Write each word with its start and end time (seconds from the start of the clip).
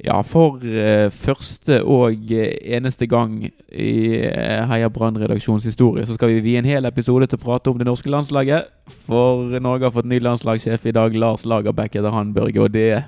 Ja, 0.00 0.20
for 0.24 0.62
uh, 0.64 1.10
første 1.12 1.82
og 1.84 2.30
eneste 2.32 3.04
gang 3.10 3.42
i 3.44 3.90
uh, 4.24 4.62
Heia 4.70 4.88
Brann-redaksjonens 4.88 5.66
historie 5.68 6.06
så 6.08 6.16
skal 6.16 6.32
vi 6.32 6.44
vie 6.44 6.60
en 6.60 6.68
hel 6.68 6.88
episode 6.88 7.28
til 7.28 7.36
å 7.36 7.42
prate 7.42 7.72
om 7.72 7.80
det 7.80 7.88
norske 7.88 8.12
landslaget. 8.12 8.70
For 9.04 9.60
Norge 9.60 9.88
har 9.88 9.92
fått 9.92 10.08
ny 10.08 10.22
landslagssjef 10.24 10.88
i 10.88 10.96
dag, 10.96 11.20
Lars 11.20 11.44
Lagerbäck 11.44 11.98
heter 11.98 12.16
han, 12.16 12.32
Børge, 12.36 12.64
og 12.64 12.72
det 12.72 13.04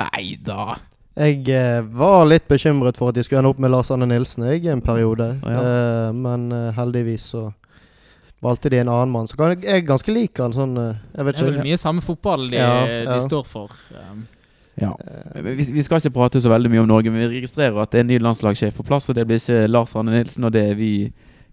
Nei 0.00 0.38
da. 0.40 0.78
Jeg 1.20 1.44
uh, 1.52 1.84
var 2.00 2.24
litt 2.30 2.48
bekymret 2.48 2.96
for 2.96 3.12
at 3.12 3.18
de 3.18 3.26
skulle 3.26 3.42
ende 3.42 3.52
opp 3.52 3.60
med 3.60 3.74
Lars 3.74 3.92
Anne 3.92 4.08
Nilsen 4.08 4.48
jeg, 4.48 4.64
en 4.72 4.80
periode. 4.80 5.34
Ja. 5.44 6.12
men 6.16 6.48
heldigvis 6.72 7.34
så 7.34 7.50
valgte 8.42 8.72
de 8.72 8.80
en 8.80 8.88
annen 8.88 9.12
mann. 9.12 9.28
Så 9.28 9.36
jeg 9.36 9.60
jeg 9.66 9.84
ganske 9.86 10.12
liker 10.14 10.48
han 10.48 10.56
sånn 10.56 10.78
Jeg 10.80 11.26
vet 11.26 11.36
Det 11.36 11.42
er 11.44 11.50
ikke. 11.50 11.58
vel 11.58 11.66
mye 11.68 11.78
samme 11.78 12.00
fotball 12.00 12.48
de, 12.48 12.56
Ja, 12.56 12.86
ja. 12.88 13.10
de 13.12 13.26
står 13.28 13.44
for. 13.44 13.76
Um, 13.92 14.24
Ja. 14.80 14.92
Vi, 15.34 15.66
vi 15.74 15.82
skal 15.84 16.00
ikke 16.00 16.14
prate 16.16 16.40
så 16.40 16.50
veldig 16.52 16.70
mye 16.72 16.82
om 16.84 16.88
Norge, 16.88 17.12
men 17.12 17.26
vi 17.26 17.38
registrerer 17.38 17.76
at 17.82 17.92
det 17.92 18.00
er 18.00 18.06
en 18.06 18.12
ny 18.14 18.20
landslagssjef 18.22 18.78
på 18.78 18.86
plass, 18.88 19.10
og 19.10 19.18
det 19.18 19.26
blir 19.28 19.40
ikke 19.40 19.66
Lars 19.68 19.92
Arne 19.98 20.14
Nilsen, 20.14 20.48
og 20.48 20.54
det 20.54 20.62
er 20.70 20.78
vi 20.78 20.92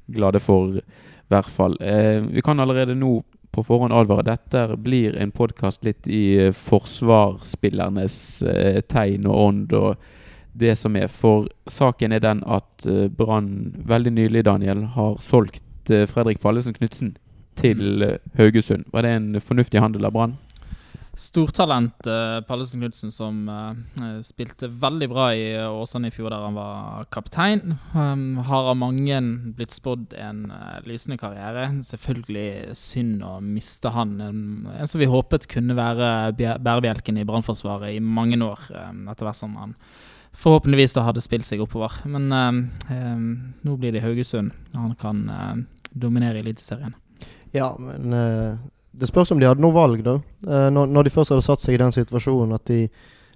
glade 0.09 0.39
for, 0.39 0.79
i 0.79 1.33
hvert 1.33 1.51
fall. 1.51 1.75
Eh, 1.81 2.23
vi 2.31 2.41
kan 2.45 2.59
allerede 2.59 2.95
nå 2.97 3.19
på 3.51 3.63
forhånd 3.65 3.93
advare. 3.93 4.27
Dette 4.29 4.77
blir 4.77 5.17
en 5.19 5.31
podkast 5.35 5.83
litt 5.85 6.07
i 6.07 6.23
eh, 6.47 6.55
forsvarsspillernes 6.55 8.17
eh, 8.47 8.79
tegn 8.87 9.27
og 9.27 9.43
ånd 9.47 9.77
og 9.77 10.09
det 10.59 10.75
som 10.77 10.95
er. 10.99 11.07
For 11.11 11.47
saken 11.69 12.13
er 12.15 12.23
den 12.23 12.43
at 12.47 12.85
eh, 12.87 13.07
Brann 13.09 13.73
veldig 13.89 14.13
nylig, 14.15 14.45
Daniel, 14.45 14.85
har 14.95 15.17
solgt 15.23 15.91
eh, 15.93 16.05
Fredrik 16.09 16.41
Fallesen 16.43 16.77
Knutsen 16.77 17.15
til 17.59 18.05
eh, 18.05 18.19
Haugesund. 18.39 18.85
Var 18.93 19.05
det 19.05 19.15
en 19.17 19.41
fornuftig 19.41 19.81
handel 19.81 20.05
av 20.09 20.15
Brann? 20.15 20.37
Stortalent 21.19 22.07
uh, 22.07 22.39
Pallesen 22.47 22.79
Knutsen 22.79 23.11
som 23.11 23.41
uh, 23.51 24.21
spilte 24.23 24.69
veldig 24.71 25.09
bra 25.11 25.25
i 25.35 25.49
Åsane 25.67 26.07
i 26.07 26.13
fjor, 26.15 26.29
der 26.31 26.45
han 26.45 26.55
var 26.55 27.09
kaptein. 27.11 27.75
Um, 27.91 28.37
har 28.47 28.69
av 28.71 28.77
mange 28.79 29.19
blitt 29.57 29.75
spådd 29.75 30.15
en 30.15 30.45
uh, 30.53 30.77
lysende 30.87 31.19
karriere. 31.19 31.65
Selvfølgelig 31.83 32.77
synd 32.79 33.25
å 33.27 33.33
miste 33.43 33.91
han. 33.91 34.15
En, 34.23 34.39
en 34.71 34.87
som 34.87 35.03
vi 35.03 35.11
håpet 35.11 35.49
kunne 35.51 35.75
være 35.75 36.31
bærebjelken 36.39 37.19
i 37.19 37.27
Brannforsvaret 37.27 37.97
i 37.97 37.99
mange 37.99 38.39
år, 38.39 38.63
um, 38.71 39.03
etter 39.11 39.27
hvert 39.27 39.41
som 39.43 39.59
han 39.59 39.75
forhåpentligvis 40.39 40.95
da 40.95 41.03
hadde 41.09 41.25
spilt 41.25 41.49
seg 41.49 41.59
oppover. 41.67 41.99
Men 42.07 42.31
um, 42.31 43.29
nå 43.67 43.79
blir 43.81 43.91
det 43.91 44.07
Haugesund. 44.07 44.55
Han 44.77 44.95
kan 44.95 45.25
dominere 45.91 46.39
Eliteserien. 46.39 46.95
Ja, 47.51 47.73
men 47.81 48.13
det 48.91 49.07
spørs 49.07 49.31
om 49.31 49.39
de 49.39 49.47
hadde 49.47 49.63
noe 49.63 49.75
valg, 49.75 50.01
da. 50.05 50.17
Eh, 50.47 50.67
når, 50.73 50.89
når, 50.89 51.07
de 51.07 51.13
først 51.13 51.33
hadde 51.33 51.45
satt 51.45 51.63
seg 51.63 51.77
i 51.77 51.81
den 51.81 51.93
situasjonen 51.95 52.55
at 52.57 52.65
de, 52.69 52.81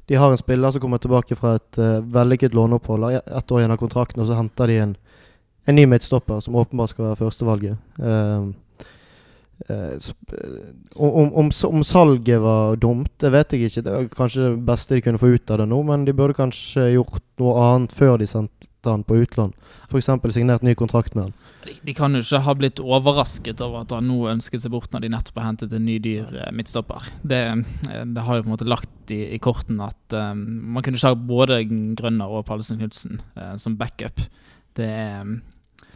de 0.09 0.17
har 0.19 0.33
en 0.33 0.39
spiller 0.39 0.73
som 0.73 0.83
kommer 0.83 1.01
tilbake 1.01 1.37
fra 1.39 1.55
et 1.59 1.79
uh, 1.79 2.01
vellykket 2.13 2.55
låneopphold 2.57 3.05
ett 3.13 3.51
år 3.51 3.61
igjen 3.61 3.75
av 3.75 3.79
kontrakten, 3.79 4.23
og 4.23 4.27
så 4.29 4.39
henter 4.39 4.71
de 4.71 4.79
en, 4.83 4.95
en 5.69 5.77
ny 5.77 5.85
midtstopper 5.87 6.41
som 6.43 6.57
åpenbart 6.59 6.91
skal 6.91 7.11
være 7.11 7.21
førstevalget. 7.21 7.77
Uh, 8.01 8.51
om, 9.71 11.33
om, 11.33 11.51
om, 11.69 11.83
salget 11.87 12.41
var 12.43 12.75
dumt, 12.75 13.11
det 13.23 13.31
vet 13.31 13.53
jeg 13.55 13.69
ikke. 13.69 13.83
Det 13.85 13.93
var 13.95 14.09
kanskje 14.17 14.49
det 14.49 14.65
beste 14.67 14.97
de 14.97 15.05
kunne 15.05 15.21
få 15.21 15.33
ut 15.37 15.53
av 15.53 15.61
det 15.61 15.69
nå, 15.71 15.79
men 15.87 16.03
de 16.07 16.15
burde 16.15 16.35
kanskje 16.37 16.89
gjort 16.97 17.23
noe 17.39 17.55
annet 17.69 17.95
før 17.95 18.17
de 18.19 18.27
sendte 18.27 18.67
han 18.89 19.05
på 19.07 19.21
utland. 19.23 19.55
F.eks. 19.87 20.09
signert 20.35 20.65
ny 20.65 20.75
kontrakt 20.75 21.15
med 21.15 21.29
han. 21.29 21.33
De, 21.63 21.75
de, 21.87 21.93
kan 21.95 22.15
jo 22.15 22.19
ikke 22.23 22.41
ha 22.43 22.55
blitt 22.59 22.81
overrasket 22.83 23.61
over 23.63 23.85
at 23.85 23.93
han 23.95 24.09
nå 24.09 24.17
ønsket 24.33 24.63
seg 24.63 24.73
bort 24.73 24.91
når 24.91 25.05
de 25.05 25.13
nettopp 25.13 25.39
har 25.39 25.47
hentet 25.51 25.75
en 25.75 25.85
ny 25.87 25.95
dyr 26.03 26.27
eh, 26.41 26.51
midtstopper. 26.55 27.07
Det, 27.21 27.39
eh, 27.53 28.03
det, 28.03 28.25
har 28.25 28.39
jo 28.39 28.43
på 28.43 28.49
en 28.49 28.55
måte 28.55 28.67
lagt 28.67 29.13
i, 29.13 29.21
i 29.37 29.39
korten 29.43 29.79
at 29.83 30.17
um, 30.17 30.43
man 30.75 30.83
kunne 30.83 30.99
ikke 30.99 31.13
ha 31.13 31.19
både 31.31 31.61
Grønner 31.99 32.35
og 32.35 32.45
Pallesen 32.49 32.81
Knutsen 32.81 33.21
uh, 33.37 33.55
som 33.61 33.77
backup. 33.79 34.19
Det, 34.75 34.91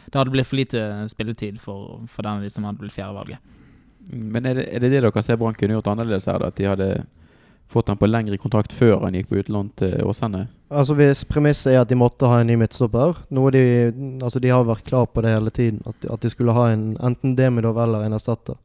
det, 0.05 0.15
hadde 0.15 0.31
blitt 0.31 0.47
for 0.47 0.61
lite 0.61 0.87
spilletid 1.11 1.59
for, 1.63 2.05
for 2.11 2.27
den 2.27 2.47
som 2.53 2.67
hadde 2.67 2.83
blitt 2.83 2.95
fjerdevalget. 2.95 3.43
Men 4.09 4.45
er 4.45 4.61
det, 4.61 4.67
er 4.71 4.83
det 4.83 4.91
det 4.93 5.03
dere 5.03 5.23
ser 5.23 5.39
Brann 5.39 5.55
kunne 5.57 5.75
gjort 5.75 5.89
annerledes 5.91 6.27
her? 6.29 6.43
At 6.45 6.55
de 6.55 6.67
hadde 6.69 6.91
fått 7.67 7.87
han 7.91 7.97
på 7.99 8.07
lengre 8.07 8.37
kontrakt 8.39 8.73
før 8.73 9.01
han 9.03 9.15
gikk 9.17 9.29
på 9.29 9.41
utlån 9.41 9.71
til 9.81 9.95
Åsane? 10.07 10.45
Altså 10.71 10.95
Hvis 10.95 11.25
premisset 11.27 11.73
er 11.73 11.81
at 11.81 11.91
de 11.91 11.97
måtte 11.99 12.27
ha 12.27 12.39
en 12.41 12.47
ny 12.49 12.57
midtstopper 12.59 13.21
Noe 13.35 13.51
de 13.55 13.63
altså 14.23 14.39
de 14.43 14.51
har 14.51 14.65
vært 14.67 14.87
klar 14.87 15.07
på 15.11 15.23
det 15.23 15.33
hele 15.35 15.51
tiden. 15.51 15.81
At 15.87 16.07
at 16.07 16.23
de 16.23 16.31
skulle 16.31 16.55
ha 16.55 16.69
en 16.71 16.95
enten 17.03 17.35
Demidov 17.35 17.79
eller 17.83 18.07
en 18.07 18.15
erstatter. 18.15 18.55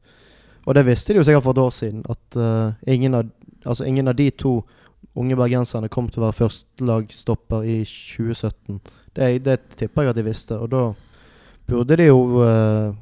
Og 0.67 0.75
det 0.79 0.87
visste 0.87 1.13
de 1.13 1.19
jo 1.19 1.27
sikkert 1.27 1.43
for 1.43 1.57
et 1.57 1.65
år 1.65 1.71
siden. 1.75 2.05
At 2.09 2.39
uh, 2.39 2.75
ingen, 2.87 3.15
av, 3.15 3.31
altså 3.67 3.85
ingen 3.85 4.09
av 4.09 4.15
de 4.15 4.31
to 4.31 4.61
unge 5.19 5.37
bergenserne 5.37 5.91
kom 5.91 6.09
til 6.09 6.23
å 6.23 6.29
være 6.29 6.39
førstelagsstopper 6.39 7.67
i 7.67 7.81
2017. 7.85 8.79
Det, 9.13 9.33
det, 9.45 9.59
tipper 9.77 10.07
jeg 10.07 10.15
at 10.15 10.21
de 10.21 10.27
visste. 10.27 10.59
Og 10.63 10.71
da 10.71 10.85
burde 11.67 11.99
de 11.99 12.07
jo 12.07 12.21
uh, 12.39 12.95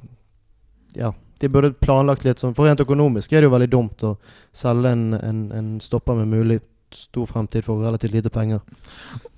Ja 0.96 1.12
de 1.40 1.48
burde 1.48 1.72
planlagt 1.80 2.26
litt 2.26 2.42
sånn 2.42 2.52
For 2.56 2.68
rent 2.68 2.82
økonomisk 2.84 3.32
er 3.32 3.40
det 3.40 3.48
jo 3.48 3.54
veldig 3.54 3.70
dumt 3.72 4.04
å 4.04 4.16
selge 4.56 4.92
en, 4.92 5.06
en, 5.16 5.46
en 5.56 5.70
stopper 5.80 6.18
med 6.18 6.28
mulig 6.34 6.60
stor 6.94 7.26
fremtid 7.26 7.64
for 7.64 7.82
relativt 7.84 8.12
lite 8.12 8.30
penger. 8.34 8.60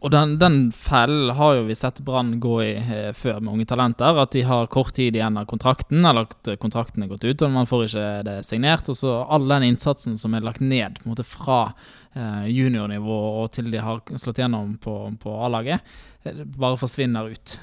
Og 0.00 0.10
den, 0.10 0.36
den 0.41 0.58
fellen 0.72 1.34
har 1.36 1.56
jo 1.58 1.66
vi 1.66 1.76
sett 1.76 2.00
Brann 2.04 2.38
gå 2.41 2.54
i 2.64 2.70
eh, 2.80 3.10
før 3.16 3.41
med 3.41 3.52
unge 3.54 3.66
talenter. 3.68 4.20
At 4.22 4.32
de 4.32 4.44
har 4.48 4.70
kort 4.72 4.94
tid 4.96 5.16
igjen 5.16 5.36
av 5.36 5.48
kontrakten, 5.50 6.04
eller 6.04 6.28
at 6.30 6.52
kontrakten 6.62 7.04
er 7.04 7.10
gått 7.12 7.26
ut 7.26 7.44
og 7.44 7.52
man 7.54 7.68
får 7.68 7.84
ikke 7.88 8.06
det 8.28 8.38
signert. 8.48 8.88
Og 8.88 8.98
så 8.98 9.18
all 9.22 9.48
den 9.50 9.68
innsatsen 9.68 10.16
som 10.20 10.34
er 10.34 10.46
lagt 10.46 10.64
ned 10.64 10.98
på 10.98 11.06
en 11.06 11.14
måte 11.14 11.28
fra 11.28 11.60
eh, 12.14 12.48
juniornivå 12.52 13.18
og 13.42 13.52
til 13.56 13.70
de 13.72 13.84
har 13.84 14.00
slått 14.16 14.41
gjennom 14.42 14.78
på, 14.82 14.96
på 15.22 15.36
A-laget, 15.44 15.94
eh, 16.24 16.42
bare 16.56 16.80
forsvinner 16.80 17.34
ut. 17.36 17.58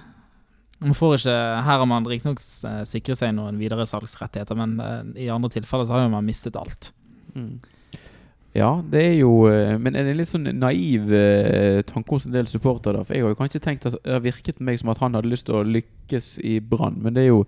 Man 0.80 0.96
får 0.96 1.18
ikke, 1.18 1.36
Her 1.66 1.82
har 1.82 1.88
man 1.90 2.08
riktignok 2.08 2.40
eh, 2.40 2.84
sikret 2.88 3.20
seg 3.20 3.34
noen 3.36 3.60
videre 3.60 3.88
salgsrettigheter, 3.90 4.56
men 4.56 4.78
uh, 4.80 5.02
i 5.20 5.28
andre 5.32 5.52
tilfeller 5.52 5.88
så 5.88 5.98
har 5.98 6.06
jo 6.06 6.14
man 6.14 6.28
mistet 6.28 6.56
alt. 6.60 6.94
Mm. 7.36 7.60
Ja, 8.56 8.70
det 8.92 9.02
er 9.06 9.18
jo 9.20 9.34
eh, 9.46 9.76
Men 9.78 9.94
er 9.94 10.08
det 10.08 10.16
en 10.16 10.18
litt 10.18 10.32
sånn 10.32 10.48
naiv 10.58 11.12
tanke 11.86 12.16
hos 12.16 12.26
en 12.26 12.34
del 12.34 12.48
supportere? 12.50 13.04
For 13.06 13.16
jeg 13.16 13.26
har 13.26 13.36
jo 13.36 13.40
kanskje 13.42 13.62
tenkt 13.64 13.86
at 13.86 14.00
det 14.00 14.16
har 14.16 14.24
virket 14.24 14.58
på 14.58 14.66
meg 14.66 14.80
som 14.80 14.90
at 14.94 15.04
han 15.04 15.20
hadde 15.20 15.30
lyst 15.30 15.50
til 15.50 15.60
å 15.60 15.68
lykkes 15.68 16.38
i 16.48 16.58
Brann, 16.64 16.98
men 17.04 17.14
det 17.18 17.28
er 17.28 17.30
jo 17.34 17.44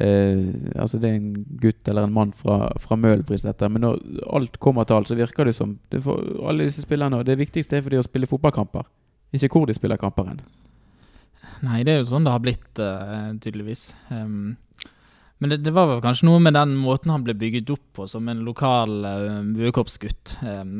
eh, 0.00 0.48
Altså 0.80 0.98
det 0.98 1.12
er 1.12 1.20
en 1.20 1.30
gutt 1.60 1.92
eller 1.92 2.08
en 2.08 2.16
mann 2.16 2.32
fra, 2.34 2.72
fra 2.80 2.98
Møhlenpris, 2.98 3.44
dette. 3.44 3.68
Men 3.68 3.84
når 3.84 4.00
alt 4.40 4.56
kommer 4.64 4.88
til 4.88 4.96
alt, 4.96 5.12
så 5.12 5.20
virker 5.20 5.44
det 5.44 5.58
som 5.60 5.76
det 5.92 6.02
for 6.08 6.24
alle 6.48 6.66
disse 6.66 6.88
spillerne 6.88 7.20
Det 7.28 7.36
viktigste 7.38 7.76
er 7.76 7.84
for 7.84 7.92
de 7.92 8.00
å 8.00 8.08
spille 8.08 8.32
fotballkamper, 8.32 8.88
ikke 9.36 9.52
hvor 9.52 9.68
de 9.68 9.76
spiller 9.76 10.00
kamper 10.00 10.32
hen. 10.32 10.40
Nei, 11.64 11.82
det 11.86 11.94
er 11.94 12.02
jo 12.02 12.10
sånn 12.10 12.26
det 12.26 12.34
har 12.34 12.42
blitt, 12.44 12.70
uh, 12.82 13.32
tydeligvis. 13.40 13.90
Um, 14.12 14.56
men 15.38 15.52
det, 15.52 15.58
det, 15.66 15.72
var 15.76 15.88
vel 15.90 16.00
kanskje 16.00 16.28
noe 16.30 16.40
med 16.40 16.54
den 16.56 16.72
måten 16.80 17.12
han 17.12 17.24
ble 17.24 17.34
bygget 17.36 17.70
opp 17.74 17.84
på 17.98 18.06
som 18.08 18.28
en 18.32 18.40
lokal 18.44 18.92
uh, 19.04 19.40
buekorpsgutt. 19.56 20.36
Um, 20.40 20.78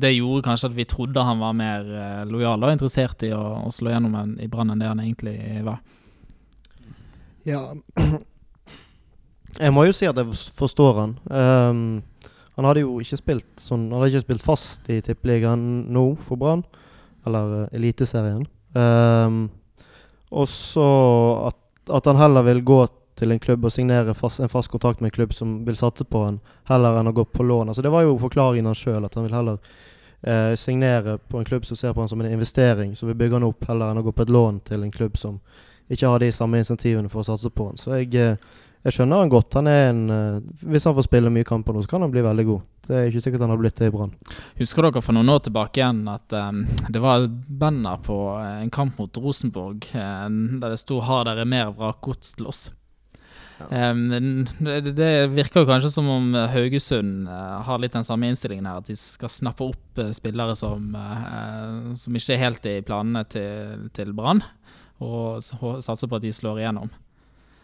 det 0.00 0.12
gjorde 0.14 0.44
kanskje 0.48 0.68
at 0.68 0.76
vi 0.76 0.88
trodde 0.88 1.24
han 1.24 1.40
var 1.40 1.56
mer 1.56 1.88
uh, 1.88 2.24
lojal 2.28 2.64
og 2.64 2.74
interessert 2.74 3.24
i 3.24 3.32
å, 3.36 3.42
å 3.64 3.72
slå 3.72 3.94
gjennom 3.94 4.16
en, 4.20 4.34
i 4.44 4.48
Brann 4.52 4.74
enn 4.74 4.84
det 4.84 4.90
han 4.90 5.00
egentlig 5.04 5.38
var. 5.64 5.80
Ja 7.48 7.62
Jeg 9.58 9.72
må 9.72 9.86
jo 9.86 9.94
si 9.96 10.04
at 10.04 10.18
jeg 10.20 10.36
forstår 10.58 10.98
han. 11.00 11.14
Um, 11.32 12.28
han 12.58 12.66
hadde 12.68 12.82
jo 12.82 12.98
ikke 13.00 13.16
spilt 13.20 13.62
sånn 13.62 13.86
Han 13.88 14.02
hadde 14.02 14.10
ikke 14.12 14.26
spilt 14.26 14.44
fast 14.44 14.90
i 14.92 14.98
Tippeligaen 15.06 15.62
nå 15.94 16.10
for 16.26 16.40
Brann, 16.40 16.66
eller 17.24 17.54
uh, 17.64 17.76
Eliteserien. 17.76 18.44
Um, 18.76 19.46
og 20.30 20.48
så 20.48 20.88
at, 21.48 21.58
at, 21.90 22.06
han 22.06 22.16
heller 22.16 22.42
vil 22.42 22.62
gå 22.62 22.86
til 23.18 23.32
en 23.32 23.40
klubb 23.42 23.64
og 23.64 23.72
signere 23.72 24.14
fast, 24.14 24.40
en 24.40 24.52
fast 24.52 24.70
kontrakt 24.70 25.00
med 25.00 25.10
en 25.10 25.16
klubb 25.16 25.32
som 25.34 25.64
vil 25.66 25.76
satse 25.76 26.04
på 26.04 26.24
han, 26.24 26.40
heller 26.70 27.00
enn 27.00 27.10
å 27.10 27.14
gå 27.16 27.24
på 27.24 27.42
lån. 27.42 27.72
Altså 27.72 27.82
Det 27.82 27.92
var 27.92 28.04
jo 28.06 28.18
forklaringen 28.20 28.68
han 28.68 28.78
sjøl, 28.78 29.04
at 29.04 29.16
han 29.18 29.26
vil 29.26 29.34
heller 29.34 29.58
eh, 30.22 30.54
signere 30.56 31.18
på 31.18 31.40
en 31.40 31.48
klubb 31.48 31.66
som 31.66 31.76
ser 31.76 31.94
på 31.94 32.04
han 32.04 32.08
som 32.12 32.20
en 32.20 32.30
investering, 32.30 32.94
som 32.96 33.10
vil 33.10 33.18
bygge 33.18 33.40
han 33.40 33.48
opp, 33.48 33.66
heller 33.68 33.90
enn 33.90 34.02
å 34.02 34.06
gå 34.06 34.14
på 34.14 34.26
et 34.26 34.34
lån 34.36 34.62
til 34.68 34.84
en 34.84 34.94
klubb 34.94 35.18
som 35.18 35.40
ikke 35.88 36.06
har 36.06 36.22
de 36.22 36.32
samme 36.32 36.60
insentivene 36.60 37.10
for 37.10 37.24
å 37.24 37.30
satse 37.30 37.50
på 37.50 37.70
han. 37.70 37.80
Så 37.80 37.96
jeg, 37.96 38.14
eh, 38.14 38.36
jeg 38.84 38.94
skjønner 38.94 39.24
han 39.24 39.32
godt. 39.32 39.54
Han 39.58 39.66
en, 39.72 40.10
eh, 40.10 40.40
hvis 40.68 40.84
han 40.84 40.94
får 40.94 41.08
spille 41.08 41.32
mye 41.32 41.48
kamper 41.48 41.74
nå, 41.74 41.82
så 41.82 41.96
kan 41.96 42.02
han 42.02 42.12
bli 42.14 42.22
veldig 42.22 42.46
god. 42.46 42.62
Det 42.88 42.96
er 42.96 43.10
ikke 43.10 43.20
sikkert 43.20 43.42
han 43.44 43.52
har 43.52 43.60
blitt 43.60 43.76
det 43.76 43.90
i 43.90 43.92
Brann. 43.92 44.14
Husker 44.56 44.86
dere 44.86 45.02
for 45.04 45.16
noen 45.16 45.28
år 45.28 45.42
tilbake 45.44 45.82
igjen 45.82 46.06
at 46.08 46.32
um, 46.32 46.62
det 46.88 47.02
var 47.04 47.26
banner 47.28 48.00
på 48.00 48.16
uh, 48.32 48.62
en 48.62 48.72
kamp 48.72 48.96
mot 49.00 49.20
Rosenborg 49.20 49.84
uh, 49.92 50.24
der 50.28 50.72
det 50.72 50.80
sto 50.80 51.02
'Har 51.04 51.28
dere 51.28 51.44
mer 51.44 51.74
vrakgods 51.76 52.32
til 52.38 52.48
oss'? 52.48 52.70
Ja. 53.58 53.90
Um, 53.90 54.46
det, 54.64 54.94
det, 54.96 55.10
virker 55.34 55.66
kanskje 55.68 55.90
som 55.92 56.08
om 56.08 56.32
Haugesund 56.32 57.28
uh, 57.28 57.60
har 57.66 57.82
litt 57.82 57.92
den 57.92 58.06
samme 58.08 58.30
innstillingen 58.30 58.70
her. 58.70 58.80
At 58.80 58.88
de 58.88 58.96
skal 58.96 59.28
snappe 59.28 59.68
opp 59.68 60.00
spillere 60.16 60.56
som, 60.56 60.94
som 61.92 62.16
ikke 62.16 62.38
er 62.38 62.44
helt 62.46 62.70
i 62.70 62.78
planene 62.86 63.26
til, 63.28 63.90
til 63.92 64.14
Brann, 64.16 64.40
og 65.02 65.42
satse 65.42 66.08
på 66.08 66.16
at 66.16 66.24
de 66.24 66.32
slår 66.32 66.62
igjennom. 66.62 66.88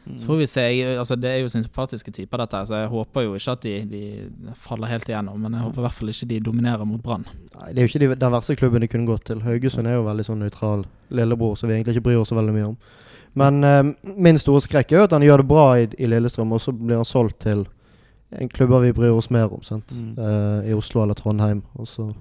Så 0.05 0.27
får 0.27 0.37
vi 0.37 0.47
se. 0.47 0.61
Jeg, 0.61 0.97
altså, 1.01 1.17
det 1.17 1.31
er 1.31 1.39
jo 1.41 1.49
sympatiske 1.49 2.13
typer, 2.13 2.43
dette, 2.43 2.61
så 2.69 2.83
jeg 2.83 2.91
håper 2.93 3.25
jo 3.25 3.39
ikke 3.39 3.55
at 3.57 3.63
de, 3.65 3.75
de 3.89 4.57
faller 4.67 4.91
helt 4.93 5.09
igjennom. 5.09 5.39
Men 5.41 5.57
jeg 5.57 5.65
håper 5.65 5.81
i 5.81 5.87
hvert 5.87 5.99
fall 6.01 6.13
ikke 6.13 6.29
de 6.33 6.41
dominerer 6.45 6.85
mot 6.89 7.03
Brann. 7.03 7.25
Det 7.55 7.79
er 7.79 7.87
jo 7.87 7.93
ikke 7.93 8.03
de, 8.03 8.11
den 8.21 8.35
verste 8.37 8.59
klubben 8.61 8.85
de 8.85 8.91
kunne 8.93 9.09
gått 9.09 9.25
til. 9.31 9.41
Haugesund 9.47 9.89
er 9.89 9.97
jo 9.97 10.05
veldig 10.09 10.27
sånn 10.29 10.45
nøytral 10.45 10.85
lillebror, 11.15 11.57
som 11.57 11.71
vi 11.71 11.79
egentlig 11.79 11.97
ikke 11.97 12.09
bryr 12.11 12.21
oss 12.21 12.35
så 12.35 12.39
veldig 12.39 12.57
mye 12.57 12.69
om. 12.73 12.77
Men 13.35 13.65
eh, 13.65 13.81
min 14.15 14.39
store 14.39 14.63
skrekk 14.63 14.93
er 14.93 15.01
jo 15.01 15.07
at 15.09 15.17
han 15.17 15.25
gjør 15.25 15.43
det 15.43 15.49
bra 15.51 15.65
i, 15.81 15.89
i 15.99 16.11
Lillestrøm, 16.11 16.53
og 16.55 16.63
så 16.63 16.75
blir 16.77 17.01
han 17.01 17.09
solgt 17.09 17.41
til 17.49 17.65
en 18.35 18.49
klubber 18.49 18.81
vi 18.81 18.93
bryr 18.93 19.15
oss 19.15 19.31
mer 19.31 19.53
om, 19.53 19.63
sant? 19.63 19.93
Mm. 19.95 20.15
Eh, 20.19 20.71
i 20.71 20.75
Oslo 20.75 21.03
eller 21.03 21.15
Trondheim. 21.19 21.63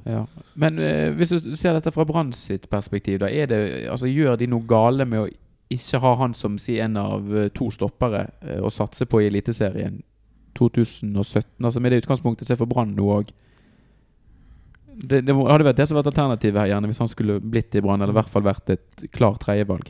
Ja. 0.05 0.25
Men 0.53 0.79
eh, 0.79 1.09
hvis 1.17 1.33
du 1.33 1.55
ser 1.57 1.73
dette 1.73 1.93
fra 1.93 2.05
Brann 2.05 2.33
sitt 2.37 2.69
perspektiv, 2.69 3.19
da 3.23 3.29
er 3.29 3.49
det, 3.49 3.61
altså, 3.89 4.09
gjør 4.09 4.37
de 4.37 4.49
noe 4.51 4.65
gale 4.69 5.07
med 5.09 5.23
å 5.23 5.29
ikke 5.71 5.99
ha 6.03 6.13
han 6.19 6.33
som 6.37 6.57
si, 6.61 6.79
en 6.83 6.97
av 6.97 7.29
eh, 7.37 7.47
to 7.55 7.69
stoppere 7.71 8.27
eh, 8.41 8.59
å 8.63 8.71
satse 8.73 9.05
på 9.09 9.21
i 9.23 9.29
Eliteserien 9.29 10.01
2017? 10.59 11.65
Altså 11.65 11.79
Med 11.81 11.91
det 11.91 12.03
utgangspunktet 12.03 12.47
se 12.47 12.57
for 12.59 12.69
Brann 12.69 12.95
nå 12.97 13.07
òg. 13.19 13.31
Det, 14.93 15.23
det 15.25 15.33
hadde 15.33 15.65
vært 15.65 15.79
det 15.79 15.87
som 15.89 15.97
vært 15.97 16.11
alternativet 16.11 16.59
her, 16.61 16.73
gjerne 16.75 16.91
hvis 16.91 17.01
han 17.01 17.09
skulle 17.09 17.39
blitt 17.41 17.73
i 17.75 17.81
Brann, 17.81 18.01
eller 18.03 18.13
i 18.13 18.19
hvert 18.19 18.29
fall 18.29 18.45
vært 18.45 18.75
et 18.75 19.05
klart 19.15 19.41
tredjevalg. 19.41 19.89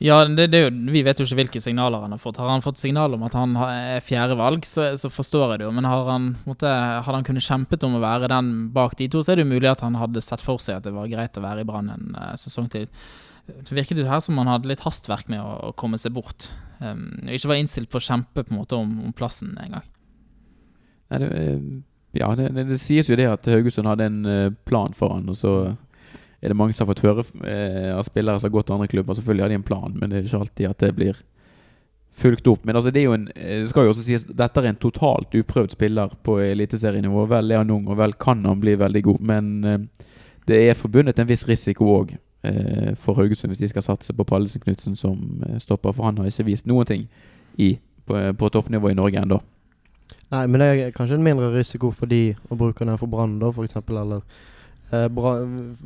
Ja, 0.00 0.22
det, 0.24 0.46
det 0.48 0.60
Vi 0.72 1.02
vet 1.04 1.18
jo 1.20 1.26
ikke 1.26 1.36
hvilke 1.42 1.60
signaler 1.60 2.00
han 2.00 2.14
har 2.14 2.20
fått. 2.22 2.38
Har 2.40 2.48
han 2.48 2.62
fått 2.64 2.78
signal 2.80 3.12
om 3.18 3.24
at 3.26 3.34
han 3.36 3.52
har- 3.58 3.72
er 3.98 4.00
fjerdevalg, 4.00 4.64
så, 4.64 4.94
så 4.96 5.10
forstår 5.12 5.50
jeg 5.50 5.58
det 5.60 5.66
jo. 5.66 5.72
Men 5.76 5.84
har 5.84 6.06
han, 6.08 6.30
måtte, 6.46 6.70
hadde 6.70 7.18
han 7.18 7.26
kunnet 7.26 7.44
kjempet 7.44 7.84
om 7.84 7.98
å 7.98 8.00
være 8.00 8.30
den 8.32 8.70
bak 8.72 8.94
de 8.96 9.10
to, 9.12 9.20
så 9.20 9.32
er 9.34 9.36
det 9.36 9.44
jo 9.44 9.50
mulig 9.52 9.68
at 9.68 9.82
han 9.84 9.98
hadde 10.00 10.22
sett 10.24 10.40
for 10.40 10.56
seg 10.62 10.78
at 10.78 10.86
det 10.88 10.94
var 10.96 11.10
greit 11.10 11.36
å 11.36 11.44
være 11.44 11.66
i 11.66 11.68
Brann 11.68 11.90
en 11.92 12.14
eh, 12.16 12.32
sesong 12.40 12.70
til. 12.72 12.86
Det 13.66 13.76
virket 13.76 14.00
jo 14.00 14.08
her 14.08 14.22
som 14.24 14.38
han 14.40 14.50
hadde 14.50 14.70
litt 14.70 14.84
hastverk 14.84 15.30
med 15.32 15.42
å, 15.42 15.70
å 15.70 15.76
komme 15.78 15.98
seg 16.00 16.14
bort. 16.16 16.48
Um, 16.80 17.20
ikke 17.28 17.50
var 17.50 17.60
innstilt 17.60 17.90
på 17.92 18.00
å 18.00 18.04
kjempe 18.04 18.44
på 18.44 18.54
en 18.54 18.60
måte 18.62 18.78
om, 18.78 18.92
om 19.04 19.14
plassen 19.16 19.52
engang. 19.60 19.84
Eh, 21.10 21.58
ja, 22.16 22.30
det, 22.38 22.48
det, 22.56 22.66
det 22.70 22.78
sies 22.82 23.10
jo 23.10 23.18
det 23.18 23.28
at 23.30 23.46
Haugesund 23.50 23.90
hadde 23.90 24.06
en 24.08 24.20
eh, 24.26 24.52
plan 24.66 24.92
for 24.96 25.16
han, 25.16 25.28
og 25.30 25.38
så 25.38 25.54
er 26.40 26.52
det 26.52 26.56
mange 26.56 26.74
som 26.74 26.86
har 26.86 26.94
fått 26.94 27.04
høre 27.04 27.24
eh, 27.46 27.90
av 27.92 28.06
spillere 28.06 28.40
som 28.40 28.48
har 28.48 28.54
gått 28.54 28.70
til 28.70 28.78
andre 28.78 28.88
klubber. 28.90 29.18
Selvfølgelig 29.18 29.44
har 29.44 29.52
de 29.52 29.58
en 29.60 29.66
plan, 29.66 29.96
men 29.96 30.10
det 30.10 30.18
er 30.18 30.30
ikke 30.30 30.40
alltid 30.44 30.70
at 30.70 30.86
det 30.86 30.94
blir 30.96 31.20
fulgt 32.20 32.48
opp. 32.50 32.64
Men 32.64 32.78
altså, 32.78 32.92
det 32.94 33.02
er 33.02 33.08
jo 33.10 33.16
en, 33.18 33.28
eh, 33.34 33.66
skal 33.68 33.86
jo 33.86 33.92
også 33.92 34.06
sies 34.06 34.24
dette 34.26 34.62
er 34.62 34.70
en 34.70 34.80
totalt 34.80 35.36
uprøvd 35.36 35.76
spiller 35.76 36.16
på 36.26 36.38
eliteserienivå. 36.42 37.26
Vel 37.30 37.52
er 37.52 37.62
han 37.62 37.74
ung, 37.74 37.86
og 37.90 38.00
vel 38.00 38.16
kan 38.20 38.42
han 38.48 38.62
bli 38.62 38.74
veldig 38.80 39.04
god, 39.10 39.20
men 39.32 39.52
eh, 39.64 40.08
det 40.48 40.64
er 40.64 40.78
forbundet 40.78 41.20
en 41.20 41.28
viss 41.28 41.46
risiko 41.48 41.92
òg 41.98 42.16
for 42.96 43.14
Haugesund 43.20 43.50
hvis 43.52 43.60
de 43.60 43.68
skal 43.68 43.82
satse 43.84 44.12
på 44.16 44.24
Pallesen 44.24 44.60
Knutsen 44.64 44.96
som 44.96 45.42
eh, 45.48 45.58
stopper, 45.60 45.92
for 45.92 46.04
han 46.08 46.18
har 46.18 46.26
ikke 46.30 46.46
vist 46.48 46.66
noen 46.66 46.86
ting 46.88 47.08
i, 47.58 47.74
på, 48.06 48.20
på 48.38 48.48
toppnivå 48.54 48.90
i 48.90 48.94
Norge 48.96 49.20
ennå. 49.20 49.40
Nei, 50.30 50.46
men 50.46 50.60
det 50.62 50.68
er 50.70 50.94
kanskje 50.94 51.18
en 51.18 51.26
mindre 51.26 51.50
risiko 51.54 51.90
for 51.94 52.06
de 52.10 52.34
å 52.50 52.56
bruke 52.56 52.86
den 52.86 52.98
for 52.98 53.10
Brann, 53.10 53.38
da, 53.42 53.50
f.eks. 53.50 53.76
Eller 53.90 54.22
eh, 54.92 55.08
Bra, 55.12 55.36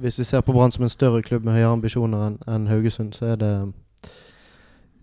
hvis 0.01 0.19
vi 0.21 0.25
ser 0.29 0.45
på 0.47 0.53
Brann 0.57 0.73
som 0.73 0.85
en 0.87 0.93
større 0.93 1.23
klubb 1.27 1.45
med 1.45 1.57
høyere 1.59 1.73
ambisjoner 1.79 2.27
enn 2.29 2.39
en 2.49 2.69
Haugesund, 2.71 3.15
så 3.19 3.33
er 3.35 3.41
det 3.43 3.53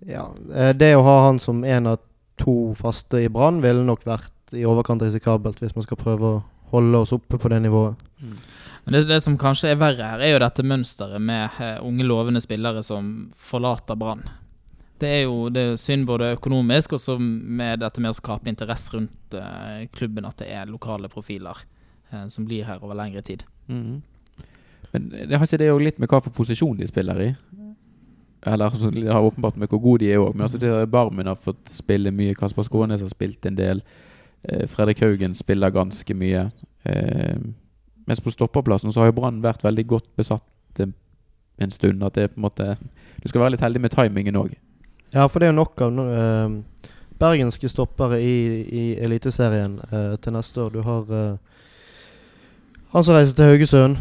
Ja. 0.07 0.29
eh, 0.55 0.73
Det 0.73 0.95
å 0.95 1.03
ha 1.03 1.17
han 1.27 1.39
som 1.39 1.63
en 1.63 1.87
av 1.87 1.99
to 2.37 2.73
faste 2.79 3.19
i 3.21 3.29
Brann 3.29 3.61
ville 3.61 3.83
nok 3.85 4.05
vært 4.07 4.31
i 4.57 4.63
overkant 4.65 5.01
risikabelt 5.05 5.59
hvis 5.61 5.75
man 5.75 5.83
skal 5.85 5.97
prøve 5.97 6.31
å 6.31 6.43
holde 6.71 6.97
oss 7.03 7.11
oppe 7.13 7.37
på 7.37 7.49
det 7.49 7.61
nivået. 7.61 7.95
Men 8.83 8.93
det, 8.93 9.03
det 9.05 9.21
som 9.21 9.37
kanskje 9.37 9.71
er 9.71 9.81
verre 9.81 10.07
her, 10.13 10.21
er 10.23 10.33
jo 10.33 10.41
dette 10.41 10.65
mønsteret 10.65 11.21
med 11.21 11.59
eh, 11.61 11.77
unge, 11.85 12.05
lovende 12.07 12.41
spillere 12.41 12.81
som 12.83 13.31
forlater 13.37 13.97
Brann. 13.99 14.23
Det 15.01 15.09
er 15.09 15.21
jo 15.25 15.49
det 15.53 15.61
er 15.61 15.79
synd 15.81 16.05
både 16.09 16.33
økonomisk 16.35 16.93
og 16.97 17.21
med 17.21 17.81
dette 17.81 18.01
med 18.01 18.13
å 18.13 18.17
skape 18.17 18.49
interesse 18.49 18.93
rundt 18.93 19.33
uh, 19.33 19.81
klubben, 19.93 20.27
at 20.29 20.43
det 20.43 20.51
er 20.53 20.69
lokale 20.69 21.09
profiler 21.09 21.57
uh, 22.13 22.27
som 22.29 22.45
blir 22.45 22.67
her 22.67 22.83
over 22.83 22.97
lengre 22.97 23.23
tid. 23.25 23.45
Mhm. 23.67 24.01
Men 24.91 25.05
det 25.09 25.37
har 25.37 25.47
ikke 25.47 25.57
det 25.61 25.69
litt 25.79 25.99
med 26.03 26.11
hva 26.11 26.19
for 26.19 26.35
posisjon 26.35 26.75
de 26.75 26.83
spiller 26.89 27.19
i? 27.23 27.27
Eller 28.43 28.65
altså, 28.65 28.89
det 28.91 29.07
har 29.07 29.23
åpenbart 29.23 29.55
med 29.55 29.71
hvor 29.71 29.79
gode 29.79 30.03
de 30.03 30.09
er 30.11 30.19
òg. 30.19 30.33
Men 30.35 30.49
altså, 30.49 30.59
Barmen 30.91 31.29
har 31.29 31.37
fått 31.39 31.71
spille 31.71 32.11
mye. 32.11 32.33
Kasper 32.35 32.65
Skånes 32.67 32.99
har 32.99 33.13
spilt 33.13 33.47
en 33.47 33.55
del. 33.55 33.79
Fredrik 34.67 34.99
Haugen 35.05 35.37
spiller 35.37 35.71
ganske 35.71 36.17
mye. 36.17 36.49
Eh, 38.01 38.07
mens 38.09 38.23
på 38.23 38.33
stopperplassen 38.33 38.91
så 38.91 39.03
har 39.03 39.11
jo 39.11 39.19
Brann 39.19 39.41
vært 39.43 39.63
veldig 39.63 39.85
godt 39.87 40.09
besatt 40.17 40.81
en, 40.81 40.93
en 41.61 41.71
stund. 41.71 42.03
At 42.03 42.17
det 42.17 42.23
er 42.23 42.33
på 42.33 42.41
en 42.41 42.47
måte 42.47 42.75
Du 43.21 43.29
skal 43.29 43.43
være 43.43 43.55
litt 43.55 43.63
heldig 43.65 43.81
med 43.81 43.93
timingen 43.93 44.39
òg. 44.39 44.57
Ja, 45.11 45.27
for 45.27 45.39
det 45.39 45.49
er 45.49 45.53
jo 45.53 45.59
nok 45.59 45.81
av 45.83 45.99
eh, 46.01 46.89
bergenske 47.21 47.69
stoppere 47.69 48.17
i, 48.23 48.35
i 48.65 48.83
Eliteserien 48.97 49.75
uh, 49.91 50.15
til 50.17 50.33
neste 50.33 50.57
år. 50.63 50.71
Du 50.73 50.79
har 50.81 51.11
uh, 51.11 51.51
han 52.91 53.03
som 53.03 53.15
reiser 53.15 53.37
til 53.37 53.47
Haugesund 53.47 53.97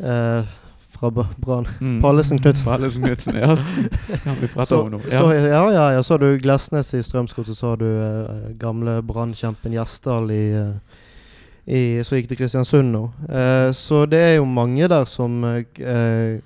eh, 0.00 0.46
fra 0.88 1.10
Brann. 1.12 1.34
Brann. 1.36 1.66
Pallesen 2.00 2.38
Knutsen. 2.40 2.72
Pallesen 2.72 3.02
Knutsen, 3.04 3.36
ja. 3.36 3.50
ja 4.24 4.36
vi 4.40 4.48
prater 4.48 4.64
Så, 4.64 4.80
om 4.80 4.94
nå. 4.94 5.00
så, 5.10 5.32
ja, 5.36 5.60
ja, 5.72 5.90
ja. 5.92 6.02
Så 6.02 6.14
har 6.14 6.18
du 6.18 6.38
Glesnes 6.40 6.94
i 6.94 7.02
Strømsgodset, 7.02 7.56
så 7.56 7.74
har 7.74 7.82
du 7.82 7.88
eh, 7.90 8.48
gamle 8.60 9.02
Brann-kjempen 9.04 9.76
Gjesdal 9.76 10.32
i, 10.32 10.40
eh, 10.56 11.04
i 11.70 12.02
Så 12.04 12.18
gikk 12.18 12.30
til 12.32 12.40
Kristiansund 12.40 12.90
nå. 12.90 13.04
Eh, 13.30 13.70
så 13.76 14.02
det 14.10 14.20
er 14.20 14.34
jo 14.40 14.48
mange 14.48 14.88
der 14.90 15.06
som 15.06 15.44
eh, 15.46 16.40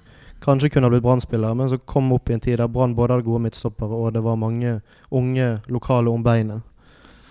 kanskje 0.44 0.69
kunne 0.75 0.91
ha 0.91 0.93
blitt 0.93 1.05
Brann-spillere, 1.05 1.56
men 1.56 1.73
som 1.73 1.81
kom 1.88 2.12
opp 2.12 2.29
i 2.29 2.37
en 2.37 2.44
tid 2.44 2.61
der 2.61 2.69
Brann 2.69 2.97
både 2.97 3.17
hadde 3.17 3.26
gode 3.26 3.47
midtstoppere, 3.47 3.97
og 3.97 4.12
det 4.12 4.25
var 4.25 4.41
mange 4.41 4.79
unge 5.11 5.59
lokale 5.73 6.12
om 6.12 6.25
beinet. 6.25 6.62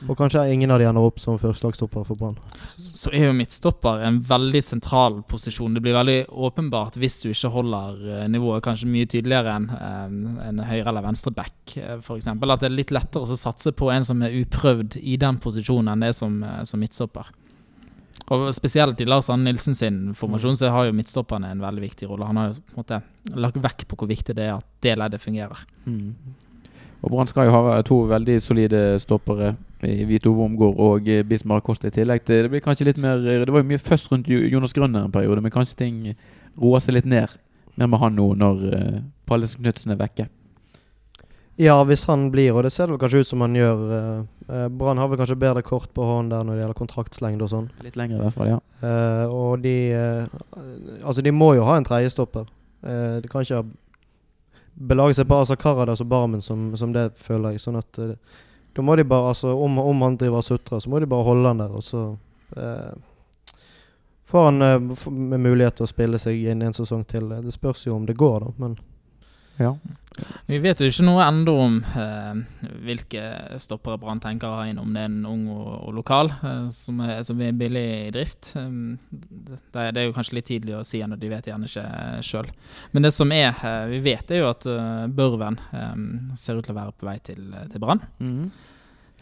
Og 0.04 0.18
kanskje 0.19 0.42
ingen 0.51 0.72
av 0.74 0.81
de 0.81 0.88
ender 0.90 1.06
opp 1.06 1.19
som 1.22 1.38
førstelagsstopper 1.40 2.04
for 2.07 2.19
Brann. 2.19 2.36
Så 2.75 3.12
er 3.16 3.30
jo 3.30 3.36
midtstopper 3.38 4.01
en 4.04 4.18
veldig 4.28 4.62
sentral 4.66 5.22
posisjon. 5.30 5.78
Det 5.78 5.84
blir 5.84 5.96
veldig 5.96 6.18
åpenbart 6.28 6.98
hvis 7.00 7.22
du 7.24 7.30
ikke 7.30 7.54
holder 7.54 8.01
eh, 8.18 8.25
nivået 8.31 8.66
kanskje 8.66 8.89
mye 8.92 9.07
tydeligere 9.07 9.54
enn 9.56 9.69
eh, 9.78 10.50
en 10.50 10.60
høyre- 10.68 10.89
eller 10.92 11.06
venstreback, 11.06 11.78
eh, 11.78 11.96
f.eks. 12.01 12.28
At 12.34 12.66
det 12.66 12.68
er 12.68 12.75
litt 12.75 12.92
lettere 12.96 13.24
å 13.24 13.39
satse 13.39 13.72
på 13.78 13.94
en 13.94 14.04
som 14.04 14.25
er 14.25 14.36
uprøvd 14.42 15.00
i 15.00 15.16
den 15.22 15.39
posisjonen, 15.44 15.94
enn 15.94 16.04
det 16.04 16.12
som, 16.19 16.42
som 16.68 16.84
midtstopper. 16.84 17.31
Og 18.31 18.54
Spesielt 18.56 19.02
i 19.02 19.06
Lars 19.06 19.30
Arne 19.30 19.44
Nilsen 19.52 19.75
sin 19.75 20.14
formasjon 20.16 20.56
så 20.56 20.70
har 20.72 20.86
jo 20.88 20.94
midtstopperne 20.96 21.50
en 21.52 21.60
veldig 21.62 21.81
viktig 21.84 22.08
rolle. 22.10 22.25
Han 22.25 22.38
har 22.38 22.48
jo 22.54 22.62
på 22.62 22.78
en 22.78 22.84
måte 22.84 23.02
lagt 23.36 23.58
vekk 23.62 23.84
på 23.88 23.96
hvor 24.00 24.08
viktig 24.08 24.36
det 24.36 24.46
er 24.48 24.54
at 24.56 24.66
det 24.81 24.96
leddet 24.98 25.22
fungerer. 25.22 25.66
Mm. 25.86 26.14
Og 27.04 27.12
Brann 27.12 27.28
skal 27.28 27.50
jo 27.50 27.52
ha 27.52 27.81
to 27.84 27.98
veldig 28.08 28.38
solide 28.42 28.81
stoppere 29.04 29.56
i 29.84 30.06
Vito 30.08 30.31
Wormgård 30.31 30.78
og 30.80 31.10
eh, 31.12 31.24
Bismar 31.28 31.60
Kost 31.62 31.84
i 31.84 31.92
tillegg. 31.92 32.24
til- 32.24 32.44
Det 32.44 32.52
blir 32.52 32.62
kanskje 32.64 32.86
litt 32.86 32.98
mer 32.98 33.18
Det 33.20 33.50
var 33.52 33.60
jo 33.60 33.68
mye 33.68 33.78
først 33.78 34.10
rundt 34.12 34.28
Jo- 34.31 34.48
Jonas 34.48 34.72
Grønner 34.74 35.04
en 35.04 35.12
periode, 35.12 35.42
men 35.42 35.52
kanskje 35.52 35.75
ting 35.75 36.16
roer 36.58 36.80
seg 36.80 36.94
litt 36.96 37.06
ned 37.06 37.27
mer 37.75 37.88
med 37.88 38.00
han 38.00 38.15
nå 38.15 38.36
når 38.38 38.74
uh, 38.74 39.00
Pallesen 39.25 39.62
Knutsen 39.63 39.92
er 39.92 39.98
vekke. 39.98 40.30
Ja, 41.62 41.75
hvis 41.86 42.05
han 42.10 42.31
blir, 42.33 42.55
og 42.55 42.63
det 42.65 42.72
ser 42.74 42.89
det 42.89 42.98
kanskje 43.01 43.19
ut 43.22 43.29
som 43.29 43.41
han 43.45 43.53
gjør. 43.53 43.81
eh, 43.93 44.22
eh, 44.50 44.67
Brann 44.74 44.98
har 44.98 45.07
vel 45.12 45.19
kanskje 45.22 45.38
bedre 45.38 45.62
kort 45.62 45.91
på 45.93 46.01
hånden 46.01 46.31
der 46.33 46.43
når 46.48 46.53
det 46.57 46.63
gjelder 46.63 46.79
kontraktslengde 46.79 47.45
og 47.45 47.51
sånn. 47.51 47.67
Litt 47.86 47.95
lenger 48.00 48.17
i 48.17 48.24
hvert 48.24 48.38
fall, 48.39 48.50
ja. 48.55 48.60
Eh, 48.81 49.25
og 49.29 49.62
de 49.62 49.75
eh, 49.93 50.25
Altså, 51.03 51.22
de 51.22 51.31
må 51.31 51.53
jo 51.53 51.67
ha 51.67 51.77
en 51.77 51.86
tredjestopper. 51.86 52.48
Eh, 52.83 53.19
de 53.22 53.29
kan 53.29 53.45
ikke 53.45 53.62
belage 54.74 55.19
seg 55.19 55.27
på 55.29 55.38
Asa 55.43 55.55
Karadas 55.55 56.01
og 56.01 56.10
Barmen 56.10 56.41
som, 56.41 56.72
som 56.75 56.93
det, 56.95 57.12
føler 57.22 57.53
jeg. 57.53 57.62
Sånn 57.62 57.77
at 57.77 58.00
eh, 58.01 58.15
da 58.74 58.81
må 58.81 58.95
de 58.98 59.05
bare 59.05 59.29
Altså, 59.36 59.53
om, 59.53 59.77
om 59.77 60.01
han 60.01 60.17
driver 60.17 60.41
og 60.41 60.48
sutrer, 60.48 60.79
så 60.81 60.89
må 60.89 61.00
de 61.03 61.05
bare 61.12 61.27
holde 61.27 61.51
han 61.51 61.62
der, 61.62 61.75
og 61.77 61.83
så 61.86 62.07
eh, 62.57 62.95
får 64.25 64.50
han 64.50 64.57
med 65.29 65.39
mulighet 65.45 65.77
til 65.77 65.86
å 65.86 65.91
spille 65.91 66.17
seg 66.17 66.41
inn 66.50 66.65
en 66.65 66.74
sesong 66.74 67.05
til. 67.05 67.29
Det 67.45 67.53
spørs 67.53 67.86
jo 67.86 67.93
om 68.00 68.10
det 68.10 68.17
går, 68.17 68.48
da, 68.48 68.55
men 68.57 68.74
ja. 69.57 69.75
Vi 70.45 70.60
vet 70.62 70.81
jo 70.81 70.88
ikke 70.89 71.05
noe 71.07 71.24
ennå 71.25 71.53
om 71.57 71.77
eh, 71.98 72.41
hvilke 72.86 73.24
stoppere 73.62 73.98
Brann 74.01 74.22
tenker 74.22 74.50
å 74.50 74.60
ha 74.60 74.65
inn, 74.69 74.77
om 74.81 74.91
det 74.93 75.01
er 75.01 75.10
en 75.10 75.24
ung 75.25 75.48
og, 75.50 75.72
og 75.88 75.95
lokal 75.98 76.29
eh, 76.36 76.67
som, 76.74 77.00
er, 77.01 77.24
som 77.25 77.41
er 77.41 77.55
billig 77.57 77.83
i 77.83 78.12
drift. 78.13 78.51
Um, 78.60 79.00
det, 79.10 79.88
det 79.95 80.03
er 80.03 80.07
jo 80.07 80.13
kanskje 80.15 80.38
litt 80.38 80.50
tidlig 80.51 80.77
å 80.77 80.83
si 80.88 81.01
ennå, 81.01 81.17
de 81.17 81.31
vet 81.31 81.50
gjerne 81.50 81.69
ikke 81.69 81.86
uh, 81.88 82.19
sjøl. 82.25 82.51
Men 82.93 83.07
det 83.07 83.13
som 83.15 83.33
er, 83.33 83.57
eh, 83.57 83.88
vi 83.95 84.03
vet 84.05 84.33
er 84.33 84.43
jo 84.43 84.51
at 84.51 84.69
uh, 84.69 85.07
Børven 85.10 85.57
um, 85.72 86.05
ser 86.38 86.60
ut 86.60 86.67
til 86.67 86.75
å 86.75 86.79
være 86.81 86.98
på 86.98 87.10
vei 87.10 87.17
til, 87.25 87.50
til 87.74 87.83
Brann. 87.83 88.05
Mhm. 88.22 88.53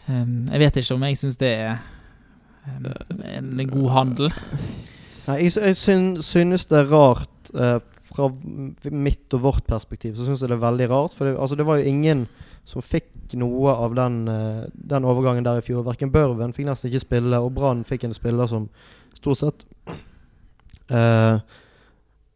Um, 0.02 0.48
jeg 0.50 0.58
vet 0.58 0.78
ikke 0.80 0.96
om 0.96 1.04
jeg 1.06 1.18
syns 1.20 1.36
det 1.38 1.50
er 1.62 1.76
en 2.66 3.60
god 3.70 3.90
handel. 3.94 4.32
Nei, 5.28 5.36
jeg, 5.44 5.52
jeg 5.54 5.76
synes 6.26 6.66
det 6.66 6.78
er 6.80 6.88
rart 6.90 7.52
eh, 7.54 7.78
fra 8.14 8.28
mitt 8.92 9.34
og 9.36 9.44
vårt 9.46 9.66
perspektiv. 9.68 10.16
Så 10.16 10.26
synes 10.26 10.42
jeg 10.42 10.50
det 10.50 10.58
er 10.58 10.66
veldig 10.66 10.88
rart. 10.90 11.16
For 11.16 11.28
det, 11.28 11.36
altså, 11.36 11.58
det 11.58 11.66
var 11.68 11.80
jo 11.80 11.90
ingen 11.90 12.26
som 12.68 12.84
fikk 12.84 13.34
noe 13.40 13.72
av 13.74 13.96
den, 13.96 14.28
eh, 14.28 14.68
den 14.74 15.06
overgangen 15.08 15.46
der 15.46 15.58
i 15.58 15.64
fjor. 15.64 15.84
Verken 15.86 16.12
Børven 16.12 16.54
fikk 16.54 16.68
nesten 16.68 16.90
ikke 16.90 17.06
spille, 17.06 17.40
og 17.40 17.54
Brann 17.56 17.84
fikk 17.88 18.06
en 18.06 18.14
spiller 18.16 18.50
som 18.50 18.68
stort 19.16 19.38
sett 19.38 19.64
uh, 20.90 21.38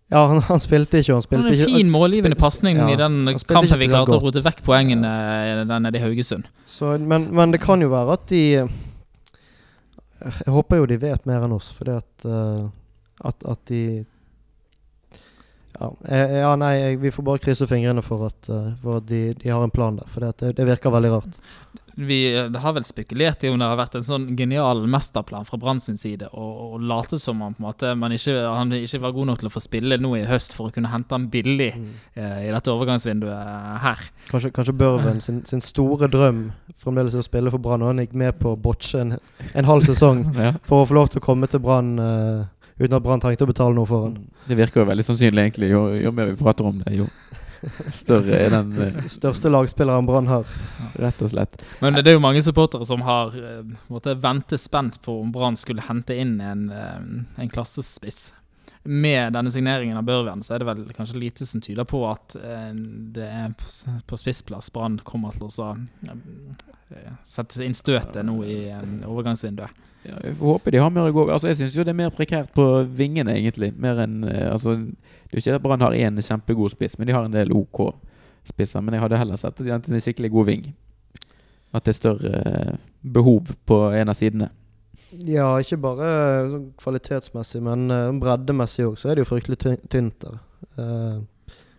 Ja, 0.07 0.21
han, 0.31 0.41
han 0.47 0.61
spilte 0.63 1.01
ikke, 1.03 1.17
han 1.17 1.25
spilte 1.25 1.51
var 1.51 1.63
en 1.67 1.73
fin 1.75 1.91
målgivende 1.91 2.39
pasning 2.39 2.79
ja, 2.79 2.89
i 2.93 2.99
den 3.01 3.33
kampen 3.43 3.79
vi 3.81 3.89
klarte 3.91 4.15
å 4.15 4.23
rote 4.23 4.43
vekk 4.45 4.63
poengene 4.67 5.11
ja. 5.11 5.79
nede 5.83 5.99
i 5.99 6.05
Haugesund. 6.05 6.47
Så, 6.71 6.95
men, 7.03 7.29
men 7.35 7.55
det 7.55 7.61
kan 7.65 7.83
jo 7.83 7.91
være 7.91 8.15
at 8.15 8.29
de 8.31 8.43
Jeg 8.57 10.53
håper 10.55 10.81
jo 10.81 10.91
de 10.91 11.01
vet 11.03 11.27
mer 11.27 11.47
enn 11.47 11.57
oss, 11.59 11.73
fordi 11.75 11.97
at 11.99 12.27
eh, 12.27 12.67
at, 13.25 13.47
at 13.49 13.61
de 13.71 14.05
ja, 15.87 16.11
eh, 16.11 16.37
ja, 16.43 16.53
nei, 16.61 16.75
vi 17.01 17.15
får 17.15 17.27
bare 17.31 17.43
krysse 17.47 17.69
fingrene 17.71 18.03
for 18.05 18.29
at, 18.29 18.51
eh, 18.53 18.73
for 18.83 19.01
at 19.01 19.09
de, 19.09 19.23
de 19.41 19.53
har 19.55 19.65
en 19.65 19.73
plan 19.75 19.97
der. 19.99 20.11
For 20.13 20.27
det, 20.27 20.55
det 20.59 20.67
virker 20.69 20.95
veldig 20.95 21.15
rart. 21.17 21.41
Vi 21.99 22.19
har 22.37 22.75
vel 22.77 22.85
spekulert 22.85 23.41
i 23.45 23.49
om 23.49 23.57
det 23.57 23.65
har 23.71 23.79
vært 23.79 23.95
en 23.97 24.05
sånn 24.05 24.25
genial 24.37 24.83
mesterplan 24.93 25.47
fra 25.49 25.57
Brann 25.57 25.79
sin 25.81 25.97
side 25.97 26.27
å 26.29 26.77
late 26.77 27.17
som 27.17 27.41
om 27.41 27.55
på 27.57 27.63
en 27.63 27.67
måte, 27.71 27.93
man 27.97 28.13
ikke, 28.13 28.35
han 28.53 28.75
ikke 28.77 29.01
var 29.01 29.15
god 29.17 29.31
nok 29.31 29.41
til 29.41 29.49
å 29.49 29.53
få 29.55 29.63
spille 29.65 29.97
nå 29.97 30.11
i 30.19 30.27
høst 30.29 30.53
for 30.53 30.69
å 30.69 30.75
kunne 30.75 30.91
hente 30.93 31.17
han 31.17 31.25
billig 31.33 31.71
eh, 31.73 32.43
i 32.45 32.53
dette 32.53 32.69
overgangsvinduet 32.75 33.81
her. 33.87 34.05
Kanskje, 34.29 34.53
kanskje 34.59 34.77
Børven 34.77 35.23
sin, 35.25 35.41
sin 35.49 35.65
store 35.65 36.11
drøm 36.13 36.51
fremdeles 36.77 37.17
er 37.17 37.25
å 37.25 37.29
spille 37.31 37.55
for 37.55 37.65
Brann, 37.65 37.81
og 37.87 37.95
han 37.95 38.05
gikk 38.05 38.13
med 38.13 38.37
på 38.45 38.53
å 38.53 38.61
botche 38.61 39.01
en, 39.01 39.17
en 39.55 39.71
halv 39.73 39.89
sesong 39.89 40.27
Ja. 40.37 40.53
for 40.69 40.85
å 40.85 40.91
få 40.93 40.99
lov 41.01 41.09
til 41.15 41.23
å 41.23 41.27
komme 41.31 41.49
til 41.49 41.65
Brann 41.65 41.95
eh, 41.97 42.45
uten 42.79 42.99
at 42.99 43.05
Brann 43.05 43.23
trengte 43.23 43.47
å 43.47 43.51
betale 43.51 43.77
noe 43.77 43.89
for 43.89 44.09
den. 44.09 44.27
Det 44.47 44.59
virker 44.59 44.83
jo 44.83 44.91
veldig 44.91 45.07
sannsynlig, 45.07 45.47
egentlig. 45.49 45.71
Jo, 45.73 45.89
jo 45.97 46.13
mer 46.15 46.33
vi 46.33 46.39
prater 46.41 46.69
om 46.69 46.83
det, 46.85 46.97
jo 46.99 47.09
større 47.95 48.37
er 48.37 48.53
den, 48.53 48.73
uh, 48.79 48.99
Største 49.19 49.51
lagspilleren 49.51 50.07
Brann 50.07 50.29
har. 50.31 50.49
rett 51.01 51.23
og 51.23 51.33
slett. 51.33 51.61
Men 51.81 51.99
det 51.99 52.11
er 52.11 52.17
jo 52.17 52.25
mange 52.25 52.43
supportere 52.45 52.87
som 52.89 53.03
har 53.07 53.35
uh, 53.35 53.63
en 53.97 54.21
ventet 54.23 54.61
spent 54.61 55.01
på 55.03 55.21
om 55.23 55.33
Brann 55.33 55.57
skulle 55.57 55.85
hente 55.89 56.17
inn 56.17 56.39
en, 56.41 56.69
uh, 56.71 57.41
en 57.41 57.53
klassespiss. 57.53 58.31
Med 58.87 59.33
denne 59.35 59.51
signeringen 59.51 59.99
av 59.99 60.07
Børven 60.07 60.43
så 60.47 60.55
er 60.55 60.63
det 60.63 60.69
vel 60.69 60.85
kanskje 60.97 61.19
lite 61.21 61.47
som 61.47 61.61
tyder 61.61 61.87
på 61.89 62.03
at 62.09 62.37
eh, 62.39 62.71
det 63.17 63.27
er 63.27 63.55
på 64.07 64.19
spissplass 64.21 64.71
Brann 64.75 65.01
kommer 65.05 65.35
til 65.35 65.49
å 65.49 65.73
eh, 65.75 67.13
sette 67.27 67.65
inn 67.67 67.75
støtet 67.75 68.23
nå 68.27 68.39
i 68.47 68.61
eh, 68.71 68.87
overgangsvinduet. 69.07 69.83
Ja, 70.07 70.21
jeg 70.23 70.37
håper 70.39 70.71
de 70.71 70.79
har 70.79 70.93
mer 70.95 71.09
å 71.09 71.15
gå 71.15 71.25
Altså 71.35 71.49
Jeg 71.51 71.57
syns 71.59 71.75
jo 71.75 71.83
det 71.83 71.91
er 71.91 71.99
mer 71.99 72.13
prekært 72.15 72.53
på 72.55 72.65
vingene, 72.95 73.35
egentlig. 73.41 73.73
Mer 73.75 74.05
enn 74.05 74.21
Altså 74.29 74.77
Det 74.77 75.33
er 75.33 75.41
jo 75.41 75.43
ikke 75.43 75.57
at 75.59 75.65
Brann 75.65 75.83
har 75.83 75.97
én 75.99 76.23
kjempegod 76.23 76.77
spiss, 76.77 76.95
men 76.99 77.09
de 77.09 77.17
har 77.17 77.27
en 77.27 77.35
del 77.35 77.51
OK 77.57 77.89
spisser. 78.47 78.85
Men 78.85 78.95
jeg 78.95 79.03
hadde 79.03 79.19
heller 79.19 79.41
sett 79.41 79.57
at 79.57 79.65
de 79.65 79.73
hadde 79.75 79.91
en 79.93 80.05
skikkelig 80.05 80.31
god 80.35 80.47
ving. 80.51 80.69
At 81.75 81.87
det 81.87 81.95
er 81.95 81.99
større 81.99 82.45
eh, 82.47 82.77
behov 83.03 83.51
på 83.67 83.81
en 83.99 84.13
av 84.13 84.19
sidene. 84.19 84.51
Ja, 85.27 85.53
ikke 85.63 85.79
bare 85.81 86.07
eh, 86.11 86.49
sånn 86.51 86.67
kvalitetsmessig, 86.83 87.63
men 87.63 87.87
uh, 87.93 88.11
breddemessig 88.21 88.89
òg, 88.89 88.97
så 88.99 89.11
er 89.13 89.17
det 89.17 89.25
jo 89.27 89.31
fryktelig 89.31 89.61
tynt 89.93 90.19
der. 90.25 90.41
Uh, 90.77 91.23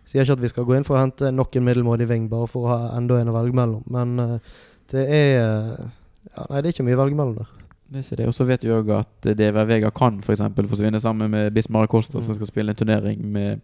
sier 0.08 0.24
ikke 0.24 0.38
at 0.38 0.42
vi 0.46 0.48
skal 0.54 0.64
gå 0.64 0.76
inn 0.78 0.86
for 0.88 0.96
å 0.96 1.02
hente 1.02 1.28
nok 1.34 1.56
en 1.58 1.66
middelmådig 1.68 2.08
ving 2.08 2.28
bare 2.32 2.48
for 2.48 2.64
å 2.64 2.72
ha 2.72 2.80
enda 2.96 3.18
en 3.20 3.28
å 3.28 3.36
velge 3.36 3.56
mellom, 3.58 3.84
men 3.92 4.18
eh, 4.22 4.58
det 4.88 5.02
er 5.04 5.30
eh, 5.42 5.86
ja, 6.32 6.46
Nei, 6.48 6.62
det 6.62 6.70
er 6.70 6.72
ikke 6.72 6.86
mye 6.86 6.96
å 6.96 7.00
velge 7.02 7.18
mellom 7.18 7.36
der. 7.42 7.50
Det 7.88 8.00
er 8.00 8.04
ikke 8.04 8.16
det. 8.20 8.28
Og 8.28 8.34
så 8.36 8.44
vet 8.48 8.64
vi 8.64 8.72
òg 8.72 8.90
at 8.96 9.28
DV 9.36 9.58
Vega 9.68 9.90
kan 9.96 10.18
for 10.24 10.34
eksempel 10.34 10.66
forsvinne 10.68 11.00
sammen 11.00 11.30
med 11.32 11.52
Bismar 11.56 11.86
Acosta, 11.88 12.20
som 12.20 12.34
Mm. 12.34 12.36
skal 12.36 12.50
spille 12.50 12.72
en 12.72 12.76
turnering 12.76 13.22
med 13.32 13.60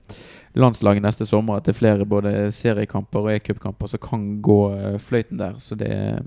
landslaget 0.56 1.04
neste 1.04 1.26
sommer. 1.28 1.56
At 1.60 1.64
det 1.66 1.74
er 1.74 1.78
flere 1.80 2.06
både 2.08 2.32
seriekamper 2.52 3.20
og 3.20 3.32
e-cupkamper 3.34 3.92
som 3.92 4.00
kan 4.00 4.24
gå 4.42 4.58
eh, 4.76 4.98
fløyten 4.98 5.40
der. 5.40 5.58
Så 5.60 5.76
det 5.76 5.90
er, 5.92 6.22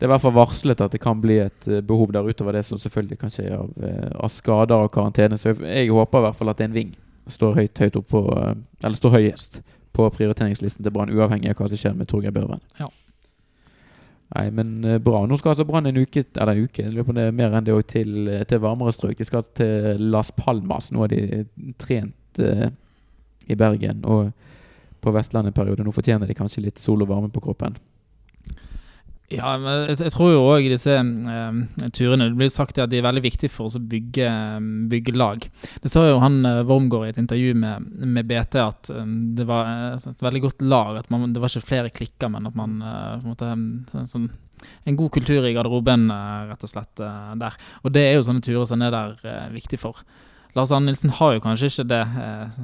det 0.00 0.06
er 0.06 0.08
i 0.08 0.12
hvert 0.14 0.22
fall 0.22 0.32
varslet 0.32 0.80
at 0.80 0.94
det 0.94 0.98
kan 1.04 1.18
bli 1.20 1.34
et 1.42 1.66
eh, 1.68 1.82
behov 1.84 2.14
der 2.16 2.24
utover 2.24 2.56
det 2.56 2.62
som 2.64 2.78
selvfølgelig 2.80 3.18
kan 3.20 3.32
skje 3.34 3.50
av, 3.52 3.66
eh, 3.84 4.06
av 4.16 4.30
skader 4.32 4.86
og 4.86 4.94
karantene. 4.94 5.36
Så 5.36 5.50
jeg, 5.50 5.58
jeg 5.60 5.90
håper 5.92 6.22
i 6.22 6.24
hvert 6.24 6.38
fall 6.38 6.52
at 6.54 6.62
en 6.64 6.72
ving 6.72 6.94
står 7.28 7.58
høyt, 7.58 7.82
høyt 7.84 7.98
på 8.08 8.22
eh, 8.32 8.54
Eller 8.80 8.96
står 8.96 9.12
høyest 9.18 9.60
på 9.92 10.06
prioriteringslisten 10.14 10.86
til 10.86 10.94
Brann, 10.94 11.12
uavhengig 11.12 11.52
av 11.52 11.60
hva 11.60 11.68
som 11.68 11.82
skjer 11.82 11.98
med 11.98 12.08
Torgeir 12.08 12.32
Børven. 12.32 12.64
Ja. 12.80 12.88
Nei, 14.38 14.46
men 14.56 14.72
bra. 15.04 15.20
Nå 15.28 15.36
skal 15.36 15.52
altså 15.52 15.66
Brann 15.68 15.90
en 15.90 15.98
uke 15.98 16.22
Eller 16.22 16.54
en 16.54 16.64
uke, 16.64 16.86
på 17.04 17.16
det 17.18 17.26
er 17.26 17.36
mer 17.36 17.58
enn 17.58 17.66
det 17.66 17.76
òg, 17.76 17.84
til, 17.90 18.32
til 18.48 18.64
varmere 18.64 18.96
strøk. 18.96 19.18
De 19.18 19.28
skal 19.28 19.44
til 19.58 20.00
Las 20.14 20.32
Palmas. 20.32 20.88
Nå 20.94 21.04
har 21.04 21.12
de 21.12 21.44
trent 21.82 22.40
uh, 22.40 22.70
i 23.50 23.58
Bergen 23.58 24.06
og 24.06 24.30
på 25.02 25.12
Vestlandet 25.12 25.50
en 25.50 25.60
periode. 25.60 25.84
Nå 25.84 25.92
fortjener 25.92 26.30
de 26.30 26.38
kanskje 26.38 26.62
litt 26.64 26.80
sol 26.80 27.02
og 27.02 27.10
varme 27.10 27.28
på 27.34 27.42
kroppen. 27.42 27.76
Ja, 29.30 29.52
men 29.62 29.86
jeg, 29.92 30.10
tror 30.10 30.32
jo 30.32 30.42
òg 30.42 30.64
disse 30.66 30.96
eh, 30.98 31.58
turene 31.94 32.26
Det 32.32 32.38
blir 32.40 32.48
sagt 32.50 32.80
at 32.82 32.90
de 32.90 32.98
er 32.98 33.06
veldig 33.06 33.22
viktige 33.22 33.52
for 33.52 33.68
oss 33.68 33.78
å 33.78 33.82
bygge, 33.92 34.26
bygge 34.90 35.14
lag. 35.14 35.46
Det 35.84 35.92
sa 35.92 36.02
jo 36.08 36.18
han 36.22 36.40
uh, 36.42 36.64
Wormgård 36.66 37.06
i 37.06 37.12
et 37.12 37.20
intervju 37.22 37.54
med, 37.62 37.86
med 38.10 38.26
BT 38.26 38.58
at 38.64 38.90
um, 38.90 39.14
det 39.38 39.46
var 39.46 39.70
eh, 39.70 40.08
et 40.10 40.24
veldig 40.26 40.42
godt 40.48 40.64
lag. 40.66 40.98
At 41.04 41.12
man, 41.14 41.30
det 41.30 41.42
var 41.42 41.52
ikke 41.52 41.68
flere 41.68 41.94
klikker, 41.94 42.32
men 42.34 42.50
at 42.50 42.58
man 42.58 42.80
uh, 42.82 43.20
på 43.20 43.28
en 43.28 43.30
måte 43.30 44.08
sånn 44.10 44.30
en 44.84 44.96
god 44.96 45.12
kultur 45.14 45.46
i 45.46 45.54
garderoben, 45.54 46.08
uh, 46.12 46.48
rett 46.50 46.66
og 46.66 46.72
slett, 46.72 46.92
uh, 47.02 47.30
der. 47.40 47.56
Og 47.84 47.94
det 47.94 48.06
er 48.06 48.18
jo 48.18 48.26
sånne 48.26 48.44
turer 48.44 48.66
som 48.68 48.82
er 48.84 48.94
der 48.94 49.14
eh, 49.24 49.46
viktig 49.54 49.80
for. 49.80 50.02
Lars 50.56 50.72
Arne 50.74 50.86
Nilsen 50.90 51.10
har 51.18 51.34
jo 51.36 51.42
kanskje 51.44 51.68
ikke 51.70 51.84
det 51.92 52.00
eh, 52.24 52.58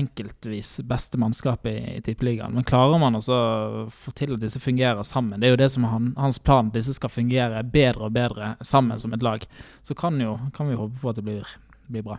enkeltvis 0.00 0.72
beste 0.88 1.20
mannskapet 1.22 1.70
i, 1.70 1.96
i 1.98 2.02
Tippeligaen, 2.02 2.54
men 2.56 2.66
klarer 2.66 2.98
man 2.98 3.14
også 3.18 3.36
å 3.38 3.84
få 3.94 4.14
til 4.18 4.34
at 4.34 4.42
disse 4.42 4.60
fungerer 4.62 5.02
sammen, 5.06 5.38
det 5.40 5.48
er 5.50 5.54
jo 5.54 5.60
det 5.62 5.70
som 5.74 5.86
er 5.86 5.92
han, 5.94 6.08
hans 6.18 6.40
plan, 6.42 6.72
at 6.72 6.78
disse 6.80 6.96
skal 6.98 7.12
fungere 7.14 7.62
bedre 7.62 8.08
og 8.08 8.16
bedre 8.16 8.54
sammen 8.66 8.98
som 8.98 9.14
et 9.14 9.22
lag, 9.22 9.46
så 9.86 9.94
kan, 9.98 10.18
jo, 10.22 10.34
kan 10.56 10.68
vi 10.70 10.78
håpe 10.80 10.98
på 11.02 11.12
at 11.12 11.20
det 11.20 11.26
blir, 11.28 11.54
blir 11.86 12.06
bra. 12.10 12.18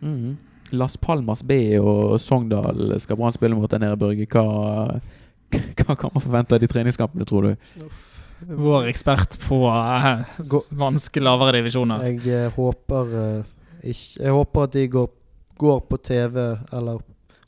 Mhm. 0.00 0.38
Las 0.72 0.94
Palmas 0.96 1.42
B 1.44 1.52
og 1.82 2.14
Sogndal 2.22 2.94
skal 3.02 3.18
Brann 3.18 3.34
spille 3.34 3.56
mot 3.58 3.68
der 3.68 3.80
nede, 3.82 3.96
Børge. 4.00 4.24
Hva, 4.30 5.00
hva 5.82 5.96
kan 5.98 6.12
man 6.14 6.22
forvente 6.22 6.54
av 6.56 6.62
de 6.62 6.68
treningskampene, 6.70 7.26
tror 7.28 7.50
du? 7.50 7.82
Vår 8.46 8.86
ekspert 8.88 9.36
på 9.42 9.58
eh, 9.68 10.22
Gå- 10.48 10.62
lavere 11.20 11.58
divisjoner. 11.58 12.06
Jeg 12.08 12.22
eh, 12.30 12.46
håper 12.54 13.12
eh, 13.20 13.42
ikke 13.82 14.24
Jeg 14.24 14.36
håper 14.36 14.68
at 14.68 14.76
de 14.76 14.88
går, 14.88 15.08
går 15.58 15.80
på 15.88 15.96
TV 15.96 16.38
eller 16.72 17.00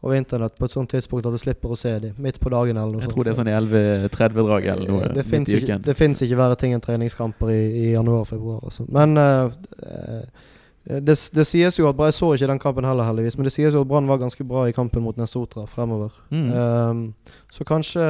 over 0.05 0.17
internett 0.17 0.59
på 0.59 0.69
et 0.69 0.73
sånt 0.75 0.91
tidspunkt 0.93 1.27
at 1.27 1.33
jeg 1.33 1.47
slipper 1.47 1.73
å 1.73 1.77
se 1.81 1.93
dem 2.03 2.17
midt 2.21 2.37
på 2.41 2.51
dagen 2.53 2.77
eller 2.77 2.93
noe 2.93 3.07
Jeg 3.07 3.13
tror 3.15 3.25
det 3.25 3.33
er 3.33 3.39
sånn 3.39 3.49
i 3.49 3.55
11.30-draget 3.57 4.73
eller 4.75 4.91
noe. 4.91 5.07
det 5.09 5.23
midt 5.23 5.31
fins 5.31 5.53
ikke, 5.57 5.79
det 5.87 5.95
finnes 5.97 6.25
ikke 6.27 6.41
verre 6.41 6.59
ting 6.61 6.75
enn 6.77 6.83
treningskamper 6.85 7.53
i, 7.55 7.63
i 7.81 7.87
januar-februar. 7.95 8.59
Altså. 8.69 8.85
Men 8.93 9.17
eh, 9.21 9.55
eh, 9.89 10.51
det, 10.85 11.17
det 11.33 11.47
sies 11.49 11.79
jo 11.79 11.89
at 11.89 11.97
Jeg 12.05 12.17
så 12.19 12.35
ikke 12.35 12.51
den 12.51 12.61
kampen 12.61 12.85
heller, 12.85 13.09
heldigvis. 13.09 13.39
Men 13.41 13.49
det 13.49 13.55
sies 13.55 13.73
jo 13.73 13.81
at 13.81 13.89
Brann 13.89 14.11
var 14.11 14.21
ganske 14.21 14.45
bra 14.45 14.67
i 14.69 14.77
kampen 14.77 15.07
mot 15.07 15.17
Nesotra 15.17 15.65
fremover. 15.71 16.13
Mm. 16.29 16.51
Um, 16.53 17.39
så 17.53 17.65
kanskje 17.65 18.05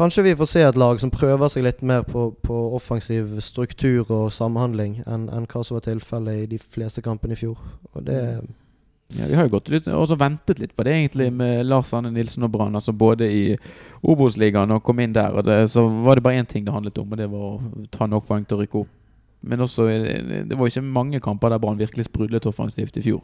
Kanskje 0.00 0.22
vi 0.22 0.36
får 0.36 0.48
se 0.48 0.60
et 0.64 0.76
lag 0.80 0.96
som 1.00 1.10
prøver 1.12 1.50
seg 1.52 1.66
litt 1.66 1.82
mer 1.84 2.06
på, 2.08 2.30
på 2.40 2.58
offensiv 2.72 3.34
struktur 3.44 4.08
og 4.08 4.30
samhandling 4.32 5.02
enn 5.04 5.26
en 5.28 5.44
hva 5.44 5.60
som 5.60 5.76
var 5.76 5.84
tilfellet 5.84 6.38
i 6.38 6.46
de 6.48 6.56
fleste 6.62 7.02
kampene 7.04 7.36
i 7.36 7.40
fjor. 7.40 7.58
Og 7.92 8.06
det 8.06 8.20
Ja, 9.10 9.26
vi 9.26 9.34
har 9.34 9.44
jo 9.44 9.56
gått 9.58 9.68
litt 9.68 9.90
også 9.90 10.16
ventet 10.16 10.62
litt 10.62 10.72
på 10.72 10.86
det, 10.86 10.94
egentlig, 10.94 11.28
med 11.34 11.66
Lars 11.66 11.92
Arne 11.92 12.12
Nilsen 12.14 12.46
og 12.46 12.52
Brann. 12.54 12.78
Altså 12.78 12.94
både 12.96 13.28
i 13.28 13.58
Obos-ligaen 14.00 14.72
og 14.72 14.84
kom 14.86 15.02
inn 15.04 15.12
der. 15.12 15.34
Og 15.34 15.44
det, 15.44 15.58
så 15.68 15.84
var 15.84 16.16
det 16.16 16.24
bare 16.24 16.40
én 16.40 16.48
ting 16.48 16.64
det 16.64 16.72
handlet 16.72 16.98
om, 17.02 17.10
og 17.10 17.18
det 17.18 17.28
var 17.28 17.44
å 17.50 17.86
ta 17.92 18.06
nok 18.08 18.28
poeng 18.28 18.46
til 18.46 18.56
å 18.56 18.62
rykke 18.62 18.80
opp. 18.80 18.92
Men 19.42 19.66
også, 19.66 19.88
eh, 19.90 20.44
det 20.48 20.56
var 20.56 20.70
ikke 20.70 20.86
mange 20.86 21.20
kamper 21.20 21.52
der 21.52 21.60
Brann 21.60 21.80
virkelig 21.80 22.08
sprudlet 22.08 22.46
offensivt 22.46 22.96
i 22.96 23.04
fjor. 23.04 23.20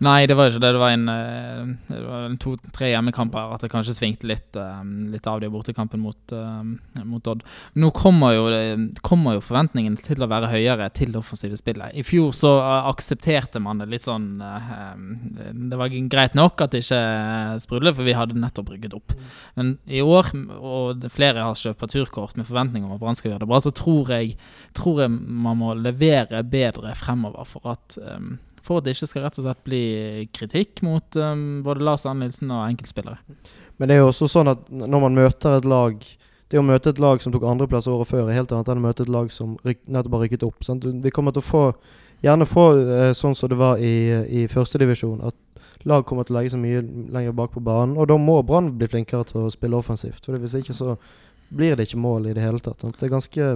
Nei, 0.00 0.26
det 0.26 0.36
var 0.36 0.48
ikke 0.48 0.62
det. 0.62 0.72
Det 0.72 0.80
var 0.80 0.94
en, 0.94 1.08
eh, 1.08 1.66
det 1.88 2.02
var 2.06 2.24
en 2.26 2.38
to-tre 2.40 2.90
hjemmekamper 2.92 3.54
at 3.54 3.64
det 3.64 3.70
kanskje 3.72 3.94
svingte 3.96 4.28
litt, 4.28 4.56
eh, 4.56 4.82
litt 5.12 5.26
av 5.26 5.40
det 5.40 5.50
i 5.50 5.52
bortekampen 5.52 6.00
mot, 6.00 6.32
eh, 6.32 7.02
mot 7.04 7.26
Odd. 7.26 7.42
Nå 7.76 7.92
kommer 7.92 8.34
jo, 8.34 8.92
kommer 9.02 9.34
jo 9.34 9.40
forventningen 9.44 9.98
til 9.98 10.16
å 10.16 10.28
være 10.28 10.50
høyere 10.50 10.92
til 10.92 11.12
det 11.12 11.20
offensive 11.20 11.56
spillet. 11.56 11.94
I 11.94 12.02
fjor 12.02 12.32
så 12.32 12.52
aksepterte 12.88 13.60
man 13.60 13.78
det 13.78 13.88
litt 13.88 14.02
sånn 14.02 14.22
Det 14.42 15.76
var 15.76 15.88
greit 15.88 16.34
nok 16.34 16.60
at 16.60 16.70
det 16.70 16.82
ikke 16.82 17.60
sprudlet, 17.60 17.94
for 17.94 18.04
vi 18.04 18.12
hadde 18.12 18.34
nettopp 18.34 18.70
rygget 18.70 18.94
opp. 18.94 19.12
Men 19.56 19.78
i 19.86 20.00
år, 20.00 20.32
og 20.58 21.02
flere 21.10 21.42
har 21.42 21.54
kjøpt 21.54 21.92
turkort 21.92 22.36
med 22.36 22.46
forventninger 22.46 22.86
om 22.86 22.94
at 22.94 23.00
Brann 23.00 23.14
skal 23.14 23.32
gjøre 23.32 23.40
det 23.40 23.48
bra, 23.48 23.60
så 23.60 23.72
tror 23.72 24.08
jeg, 24.08 24.36
tror 24.74 25.02
jeg 25.02 25.10
man 25.10 25.58
må 25.58 25.74
levere 25.74 26.42
bedre 26.42 26.94
fremover 26.94 27.44
for 27.46 27.72
at 27.72 27.98
for 28.62 28.78
at 28.78 28.86
det 28.86 28.96
ikke 28.96 29.10
skal 29.10 29.26
rett 29.26 29.38
og 29.40 29.46
slett 29.46 29.62
bli 29.66 29.84
kritikk 30.34 30.82
mot 30.86 31.18
um, 31.18 31.62
både 31.66 31.84
Lars 31.84 32.06
Arne 32.08 32.28
og 32.30 32.64
enkeltspillere. 32.68 33.18
Men 33.78 33.88
det 33.88 33.96
er 33.96 34.02
jo 34.04 34.10
også 34.12 34.28
sånn 34.30 34.52
at 34.52 34.68
når 34.70 35.06
man 35.06 35.16
møter 35.18 35.58
et 35.58 35.66
lag 35.68 36.04
Det 36.52 36.60
å 36.60 36.62
møte 36.68 36.90
et 36.92 36.98
lag 37.00 37.22
som 37.24 37.32
tok 37.32 37.46
andreplass 37.48 37.86
året 37.88 38.10
før, 38.10 38.26
er 38.28 38.36
helt 38.36 38.50
annet 38.52 38.68
enn 38.68 38.80
å 38.82 38.84
møte 38.84 39.06
et 39.06 39.08
lag 39.08 39.30
som 39.32 39.54
nettopp 39.64 40.18
har 40.18 40.20
rykket 40.26 40.42
opp. 40.44 40.66
Sant? 40.66 40.84
Vi 40.84 41.12
kommer 41.14 41.32
til 41.32 41.40
å 41.40 41.46
få 41.46 41.62
gjerne 42.22 42.44
få 42.44 42.66
eh, 42.76 43.12
sånn 43.16 43.32
som 43.38 43.48
det 43.48 43.56
var 43.56 43.80
i, 43.80 43.94
i 44.28 44.42
førstedivisjon, 44.52 45.22
at 45.26 45.88
lag 45.88 46.04
kommer 46.06 46.26
til 46.28 46.36
å 46.36 46.38
legge 46.38 46.52
seg 46.52 46.60
mye 46.62 46.82
lenger 47.14 47.34
bak 47.38 47.54
på 47.54 47.62
banen. 47.64 47.96
Og 47.96 48.10
da 48.10 48.18
må 48.20 48.36
Brann 48.46 48.68
bli 48.78 48.88
flinkere 48.90 49.26
til 49.28 49.46
å 49.46 49.52
spille 49.54 49.78
offensivt. 49.78 50.24
For 50.26 50.38
Hvis 50.38 50.58
ikke 50.60 50.76
så 50.76 50.96
blir 51.52 51.76
det 51.76 51.88
ikke 51.88 52.00
mål 52.00 52.30
i 52.30 52.36
det 52.36 52.44
hele 52.44 52.62
tatt. 52.62 52.84
Det 52.84 53.06
er 53.06 53.12
ganske 53.12 53.48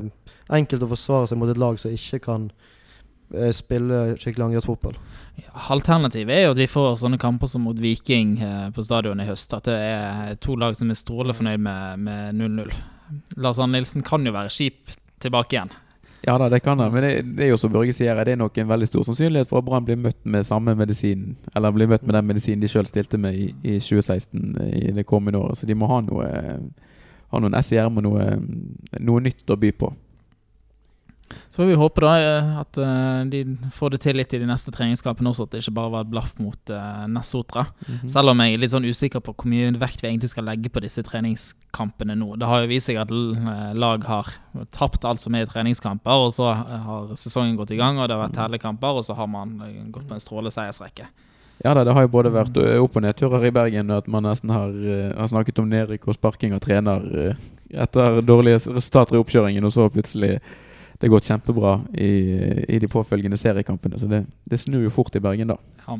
enkelt 0.59 0.85
å 0.85 0.91
forsvare 0.91 1.31
seg 1.31 1.41
mot 1.41 1.53
et 1.53 1.61
lag 1.61 1.79
som 1.81 1.95
ikke 1.95 2.21
kan 2.27 2.51
spille 3.55 4.17
skikkelig 4.21 4.45
angrepsfotball. 4.49 4.99
Alternativet 5.71 6.35
er 6.35 6.45
jo 6.47 6.53
at 6.55 6.61
vi 6.61 6.69
får 6.71 7.01
sånne 7.01 7.19
kamper 7.21 7.51
som 7.51 7.65
mot 7.67 7.79
Viking 7.81 8.37
eh, 8.41 8.69
på 8.75 8.85
stadion 8.87 9.21
i 9.21 9.27
høst. 9.29 9.53
At 9.57 9.69
det 9.69 9.77
er 9.77 10.37
to 10.43 10.57
lag 10.59 10.77
som 10.79 10.93
er 10.93 11.01
strålende 11.01 11.37
fornøyd 11.37 11.65
med 11.65 12.07
med 12.07 12.39
0-0. 12.39 12.77
Lars 13.43 13.59
Arne 13.59 13.79
Nilsen 13.79 14.05
kan 14.07 14.27
jo 14.27 14.35
være 14.35 14.53
skip 14.53 14.95
tilbake 15.23 15.57
igjen. 15.57 15.75
Ja 16.27 16.39
da, 16.39 16.49
det 16.51 16.61
kan 16.65 16.81
han. 16.81 16.91
Men 16.93 17.05
det, 17.05 17.13
det 17.37 17.45
er 17.47 17.53
jo 17.53 17.59
som 17.61 17.71
Børge 17.71 17.93
sier, 17.95 18.19
det 18.25 18.35
er 18.35 18.41
nok 18.41 18.57
en 18.59 18.69
veldig 18.69 18.89
stor 18.89 19.05
sannsynlighet 19.07 19.51
for 19.51 19.61
at 19.61 19.67
Brann 19.69 19.85
blir 19.87 20.01
møtt 20.01 20.19
med 20.25 20.47
samme 20.49 20.75
medisin, 20.75 21.37
eller 21.55 21.75
blir 21.75 21.91
møtt 21.91 22.03
med 22.03 22.17
den 22.19 22.27
medisinen 22.27 22.65
de 22.65 22.71
sjøl 22.73 22.89
stilte 22.89 23.21
med 23.21 23.37
i, 23.39 23.47
i 23.63 23.77
2016 23.79 24.57
i 24.67 24.91
det 24.97 25.07
kommende 25.07 25.39
året. 25.39 25.61
Så 25.61 25.69
de 25.71 25.77
må 25.79 25.87
ha 25.91 26.01
noe 26.03 26.33
ha 27.31 27.43
noen 27.43 27.57
S 27.59 27.73
i 27.75 27.81
ermet, 27.83 28.07
noe, 28.07 28.27
noe 29.03 29.23
nytt 29.23 29.51
å 29.51 29.59
by 29.61 29.73
på. 29.77 29.93
Så 31.49 31.63
får 31.63 31.69
vi 31.71 31.75
håpe 31.79 32.03
da 32.05 32.13
eh, 32.21 32.51
at 32.61 32.79
eh, 32.79 33.21
de 33.31 33.41
får 33.75 33.95
det 33.95 34.01
til 34.05 34.19
litt 34.19 34.35
i 34.37 34.41
de 34.43 34.49
neste 34.49 34.73
treningskampene 34.75 35.31
også, 35.31 35.47
at 35.47 35.55
det 35.55 35.63
ikke 35.63 35.77
bare 35.79 35.93
var 35.95 36.07
et 36.07 36.11
blaff 36.13 36.35
mot 36.39 36.71
uh, 36.71 37.07
Nessotra. 37.11 37.67
-hmm. 37.87 38.09
Selv 38.09 38.31
om 38.31 38.41
jeg 38.41 38.55
er 38.55 38.59
litt 38.59 38.71
sånn 38.71 38.85
usikker 38.85 39.21
på 39.21 39.35
hvor 39.35 39.51
mye 39.51 39.73
vekt 39.79 40.03
vi 40.03 40.09
egentlig 40.09 40.31
skal 40.31 40.45
legge 40.45 40.69
på 40.69 40.81
disse 40.81 41.03
treningskampene 41.03 42.15
nå. 42.15 42.37
Det 42.37 42.47
har 42.47 42.61
jo 42.63 42.69
vist 42.69 42.87
seg 42.87 42.97
at 42.97 43.11
lag 43.75 44.05
har 44.05 44.27
tapt 44.71 45.05
alt 45.05 45.21
som 45.21 45.35
er 45.35 45.43
i 45.43 45.47
treningskamper, 45.47 46.11
og 46.11 46.33
så 46.33 46.53
har 46.53 47.17
sesongen 47.17 47.57
gått 47.57 47.71
i 47.71 47.77
gang, 47.77 47.99
og 47.99 48.09
det 48.09 48.17
har 48.17 48.29
vært 48.29 48.37
tellekamper, 48.37 48.89
og 48.89 49.05
så 49.05 49.15
har 49.15 49.27
man 49.27 49.61
eh, 49.63 49.91
gått 49.91 50.09
på 50.09 50.15
en 50.15 50.21
strålende 50.21 50.51
seiersrekke. 50.51 51.07
Ja 51.65 51.75
da, 51.75 51.85
det 51.85 51.95
har 51.95 52.03
jo 52.03 52.09
både 52.09 52.31
vært 52.31 52.57
opp- 52.57 52.97
og 52.97 53.03
nedturer 53.03 53.45
i 53.47 53.51
Bergen, 53.51 53.91
og 53.91 53.97
at 53.97 54.09
man 54.09 54.23
nesten 54.23 54.51
har, 54.51 54.71
har 55.17 55.27
snakket 55.27 55.59
om 55.59 55.69
nedrykk 55.69 56.09
og 56.09 56.15
sparking 56.15 56.53
av 56.53 56.61
trener 56.61 57.37
etter 57.71 58.21
dårlige 58.23 58.61
resultater 58.77 59.17
i 59.17 59.19
oppkjøringen, 59.19 59.65
og 59.65 59.73
så 59.73 59.89
plutselig 59.89 60.41
det 61.01 61.11
gått 61.13 61.27
kjempebra 61.29 61.75
i, 61.93 62.11
i 62.73 62.79
de 62.81 62.89
påfølgende 62.89 63.37
seriekampene. 63.37 63.99
Så 64.01 64.09
det, 64.09 64.23
det 64.49 64.59
snur 64.63 64.87
jo 64.87 64.93
fort 64.95 65.17
i 65.19 65.21
Bergen, 65.21 65.51
da. 65.53 65.57
Ja. 65.87 65.99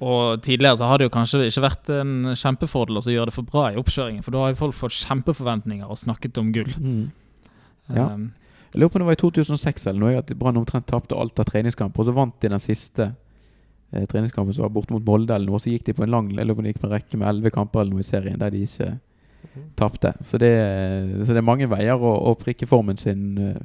Og 0.00 0.40
tidligere 0.44 0.78
så 0.80 0.88
har 0.88 0.98
det 1.00 1.08
jo 1.08 1.14
kanskje 1.14 1.42
ikke 1.50 1.64
vært 1.66 1.90
en 1.92 2.32
kjempefordel 2.32 3.00
å 3.00 3.04
gjøre 3.12 3.28
det 3.28 3.36
for 3.36 3.48
bra 3.48 3.66
i 3.72 3.78
oppkjøringen, 3.80 4.24
for 4.24 4.32
da 4.34 4.46
har 4.46 4.54
jo 4.54 4.60
folk 4.62 4.76
fått 4.78 4.96
kjempeforventninger 5.02 5.88
og 5.88 6.00
snakket 6.00 6.40
om 6.40 6.52
gull. 6.56 6.72
Ja. 7.92 8.06
Um, 8.14 8.30
Jeg 8.72 8.80
lurer 8.82 8.92
på 8.92 8.98
om 9.00 9.04
det 9.04 9.08
var 9.10 9.18
i 9.18 9.22
2006 9.22 9.86
eller 9.90 10.00
noe, 10.00 10.22
at 10.22 10.32
Brann 10.40 10.60
omtrent 10.60 10.88
tapte 10.88 11.16
alt 11.16 11.40
av 11.40 11.48
treningskamper, 11.48 12.00
og 12.02 12.08
så 12.08 12.14
vant 12.16 12.36
de 12.40 12.50
den 12.52 12.60
siste 12.60 13.10
eh, 13.92 14.04
treningskampen 14.08 14.56
som 14.56 14.66
var 14.66 14.72
borte 14.74 14.92
mot 14.96 15.04
Molde, 15.04 15.32
eller 15.34 15.48
noe, 15.48 15.60
og 15.60 15.64
så 15.64 15.72
gikk 15.72 15.86
de 15.88 15.96
på 15.96 16.04
en 16.04 16.12
lang 16.12 16.32
eller 16.34 16.56
om 16.56 16.64
de 16.64 16.72
gikk 16.72 16.82
på 16.82 16.88
en 16.88 16.96
rekke 16.96 17.20
med 17.20 17.28
elleve 17.30 17.52
kamper 17.54 17.84
eller 17.84 17.96
noe 17.96 18.04
i 18.04 18.08
serien 18.08 18.40
der 18.40 18.52
de 18.52 18.64
ikke 18.64 18.90
tapte. 19.78 20.12
Så 20.24 20.40
det, 20.40 20.52
så 21.24 21.32
det 21.32 21.40
er 21.40 21.46
mange 21.46 21.68
veier 21.70 21.96
å, 22.00 22.12
å 22.28 22.34
prikke 22.38 22.68
formen 22.68 22.98
sin 23.00 23.38
eh, 23.40 23.60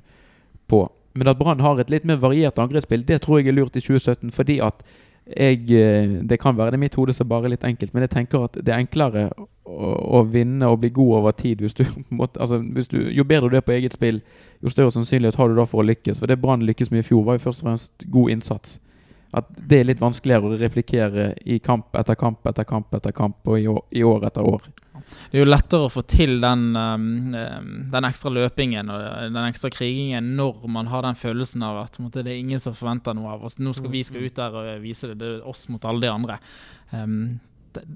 på. 0.74 0.84
Men 1.14 1.30
at 1.30 1.40
Brann 1.40 1.62
har 1.62 1.80
et 1.80 1.94
litt 1.94 2.06
mer 2.10 2.22
variert 2.22 2.60
angrepsspill, 2.60 3.06
det 3.06 3.22
tror 3.22 3.40
jeg 3.40 3.52
er 3.52 3.58
lurt 3.60 3.78
i 3.78 3.84
2017, 3.86 4.34
fordi 4.34 4.60
at 4.66 4.86
jeg 5.24 5.72
eh, 5.72 6.22
Det 6.30 6.40
kan 6.40 6.58
være 6.58 6.72
det 6.72 6.74
er 6.74 6.84
mitt 6.84 6.96
hode 6.96 7.14
som 7.14 7.28
bare 7.28 7.48
er 7.48 7.54
litt 7.54 7.64
enkelt, 7.64 7.94
men 7.94 8.04
jeg 8.04 8.10
tenker 8.12 8.44
at 8.44 8.58
det 8.60 8.74
er 8.74 8.82
enklere 8.82 9.30
å, 9.64 9.92
å 10.20 10.24
vinne 10.28 10.68
og 10.68 10.82
bli 10.82 10.90
god 10.90 11.14
over 11.20 11.32
tid 11.32 11.62
hvis 11.64 11.78
du, 11.78 11.86
måtte, 12.10 12.42
altså, 12.42 12.60
hvis 12.60 12.92
du 12.92 12.98
Jo 13.12 13.24
bedre 13.24 13.50
du 13.50 13.56
er 13.56 13.64
på 13.64 13.72
eget 13.72 13.96
spill, 13.96 14.20
jo 14.60 14.74
større 14.74 14.92
sannsynlighet 14.92 15.40
har 15.40 15.48
du 15.48 15.56
da 15.56 15.66
for 15.66 15.80
å 15.80 15.88
lykkes. 15.88 16.20
For 16.20 16.28
det 16.28 16.42
Brann 16.42 16.66
lykkes 16.68 16.92
med 16.92 17.06
i 17.06 17.08
fjor, 17.08 17.24
var 17.24 17.40
jo 17.40 17.46
først 17.46 17.64
og 17.64 17.70
fremst 17.70 18.06
god 18.12 18.36
innsats. 18.36 18.80
At 19.34 19.50
det 19.58 19.80
er 19.80 19.88
litt 19.90 20.02
vanskeligere 20.02 20.54
å 20.54 20.58
replikere 20.62 21.32
i 21.50 21.58
kamp 21.64 21.96
etter 21.98 22.18
kamp 22.20 22.46
etter 22.50 22.68
kamp 22.70 22.94
etter 22.94 23.14
kamp 23.16 23.50
og 23.50 23.60
i 23.60 23.68
år, 23.70 23.82
i 23.90 24.04
år 24.06 24.28
etter 24.30 24.46
år. 24.46 24.68
Det 25.04 25.40
er 25.40 25.44
jo 25.44 25.50
lettere 25.50 25.88
å 25.88 25.92
få 25.92 26.04
til 26.10 26.38
den, 26.42 26.68
um, 26.78 27.08
um, 27.34 27.72
den 27.92 28.08
ekstra 28.08 28.32
løpingen 28.34 28.92
og 28.94 29.02
den 29.34 29.40
ekstra 29.48 29.72
krigingen 29.74 30.36
når 30.38 30.68
man 30.72 30.90
har 30.92 31.06
den 31.06 31.18
følelsen 31.18 31.66
av 31.66 31.82
at 31.84 31.98
måte, 32.02 32.24
det 32.26 32.34
er 32.34 32.44
ingen 32.44 32.62
som 32.62 32.78
forventer 32.78 33.18
noe 33.18 33.34
av 33.36 33.48
oss. 33.48 33.58
Nå 33.60 33.74
skal 33.78 33.92
vi 33.94 34.04
skal 34.06 34.28
ut 34.28 34.38
der 34.38 34.60
og 34.60 34.70
vise 34.84 35.12
det. 35.12 35.18
Det 35.22 35.32
er 35.40 35.50
oss 35.50 35.66
mot 35.74 35.90
alle 35.90 36.06
de 36.06 36.14
andre. 36.14 36.38
Um, 36.94 37.18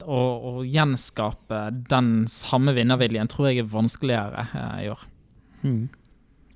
å, 0.10 0.63
gjenskape 0.65 1.62
den 1.89 2.12
samme 2.32 2.74
vinnerviljen 2.77 3.29
tror 3.29 3.51
jeg 3.51 3.62
er 3.62 3.72
vanskeligere 3.72 4.48
eh, 4.50 4.77
i 4.88 4.89
år. 4.89 5.03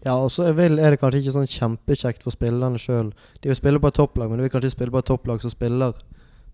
Ja, 0.05 0.15
og 0.17 0.31
så 0.34 0.48
er 0.50 0.55
det 0.58 1.00
kanskje 1.00 1.20
ikke 1.22 1.36
sånn 1.36 1.50
kjempekjekt 1.51 2.24
for 2.25 2.34
spillerne 2.34 2.79
sjøl. 2.81 3.12
De 3.41 3.51
vil 3.51 3.55
spille 3.60 3.79
på 3.79 3.88
et 3.91 3.98
topplag, 4.00 4.29
men 4.31 4.39
de 4.41 4.48
vil 4.48 4.53
kanskje 4.55 4.72
spille 4.74 4.91
på 4.93 4.98
et 5.03 5.05
topplag 5.05 5.41
som 5.43 5.53
spiller 5.53 5.93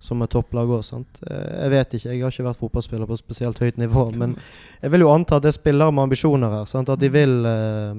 som 0.03 0.21
et 0.21 0.29
topplag 0.29 0.69
òg. 0.69 0.83
Jeg 1.25 1.69
vet 1.73 1.93
ikke, 1.97 2.09
jeg 2.11 2.21
har 2.21 2.31
ikke 2.35 2.43
vært 2.45 2.59
fotballspiller 2.59 3.07
på 3.09 3.17
spesielt 3.17 3.57
høyt 3.63 3.79
nivå. 3.81 4.03
Men 4.19 4.35
jeg 4.83 4.91
vil 4.93 5.01
jo 5.01 5.13
anta 5.13 5.39
at 5.39 5.45
det 5.47 5.53
er 5.53 5.57
spillere 5.57 5.91
med 5.95 6.03
ambisjoner 6.09 6.51
her. 6.53 6.65
Sant? 6.69 6.89
At 6.93 6.99
de 7.01 7.09
vil 7.09 7.33
eh, 7.49 7.95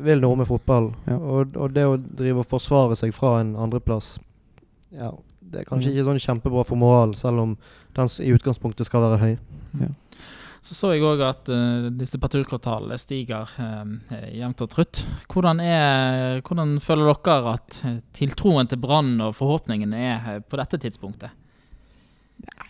vil 0.00 0.22
noe 0.22 0.38
med 0.40 0.48
fotball. 0.48 0.92
Ja. 1.10 1.18
Og, 1.18 1.56
og 1.60 1.74
det 1.76 1.84
å 1.84 1.98
drive 1.98 2.40
og 2.44 2.48
forsvare 2.48 2.96
seg 2.96 3.12
fra 3.16 3.40
en 3.42 3.56
andreplass 3.60 4.14
Ja, 4.94 5.10
det 5.40 5.60
er 5.60 5.68
kanskje 5.68 5.90
Mm. 5.90 5.94
ikke 5.96 6.06
sånn 6.08 6.22
kjempebra 6.24 6.64
for 6.66 6.78
moralen, 6.78 7.14
selv 7.14 7.42
om 7.42 7.56
den 7.94 8.08
i 8.24 8.32
utgangspunktet 8.34 8.86
skal 8.86 9.02
være 9.04 9.18
høy. 9.18 9.36
Så 10.60 10.74
så 10.76 10.90
jeg 10.92 11.04
òg 11.08 11.22
at 11.24 11.48
uh, 11.48 11.88
disse 11.96 12.18
parturkvartalene 12.20 12.96
stiger 13.00 13.48
uh, 13.56 13.92
jevnt 14.36 14.60
og 14.60 14.68
trutt. 14.68 15.02
Hvordan, 15.32 15.62
er, 15.64 16.42
hvordan 16.44 16.76
føler 16.84 17.08
dere 17.08 17.54
at 17.56 17.78
eh, 17.88 18.00
tiltroen 18.16 18.68
til 18.68 18.80
Brann 18.82 19.14
og 19.24 19.38
forhåpningene 19.38 20.02
er 20.10 20.42
på 20.44 20.60
dette 20.60 20.80
tidspunktet? 20.82 21.32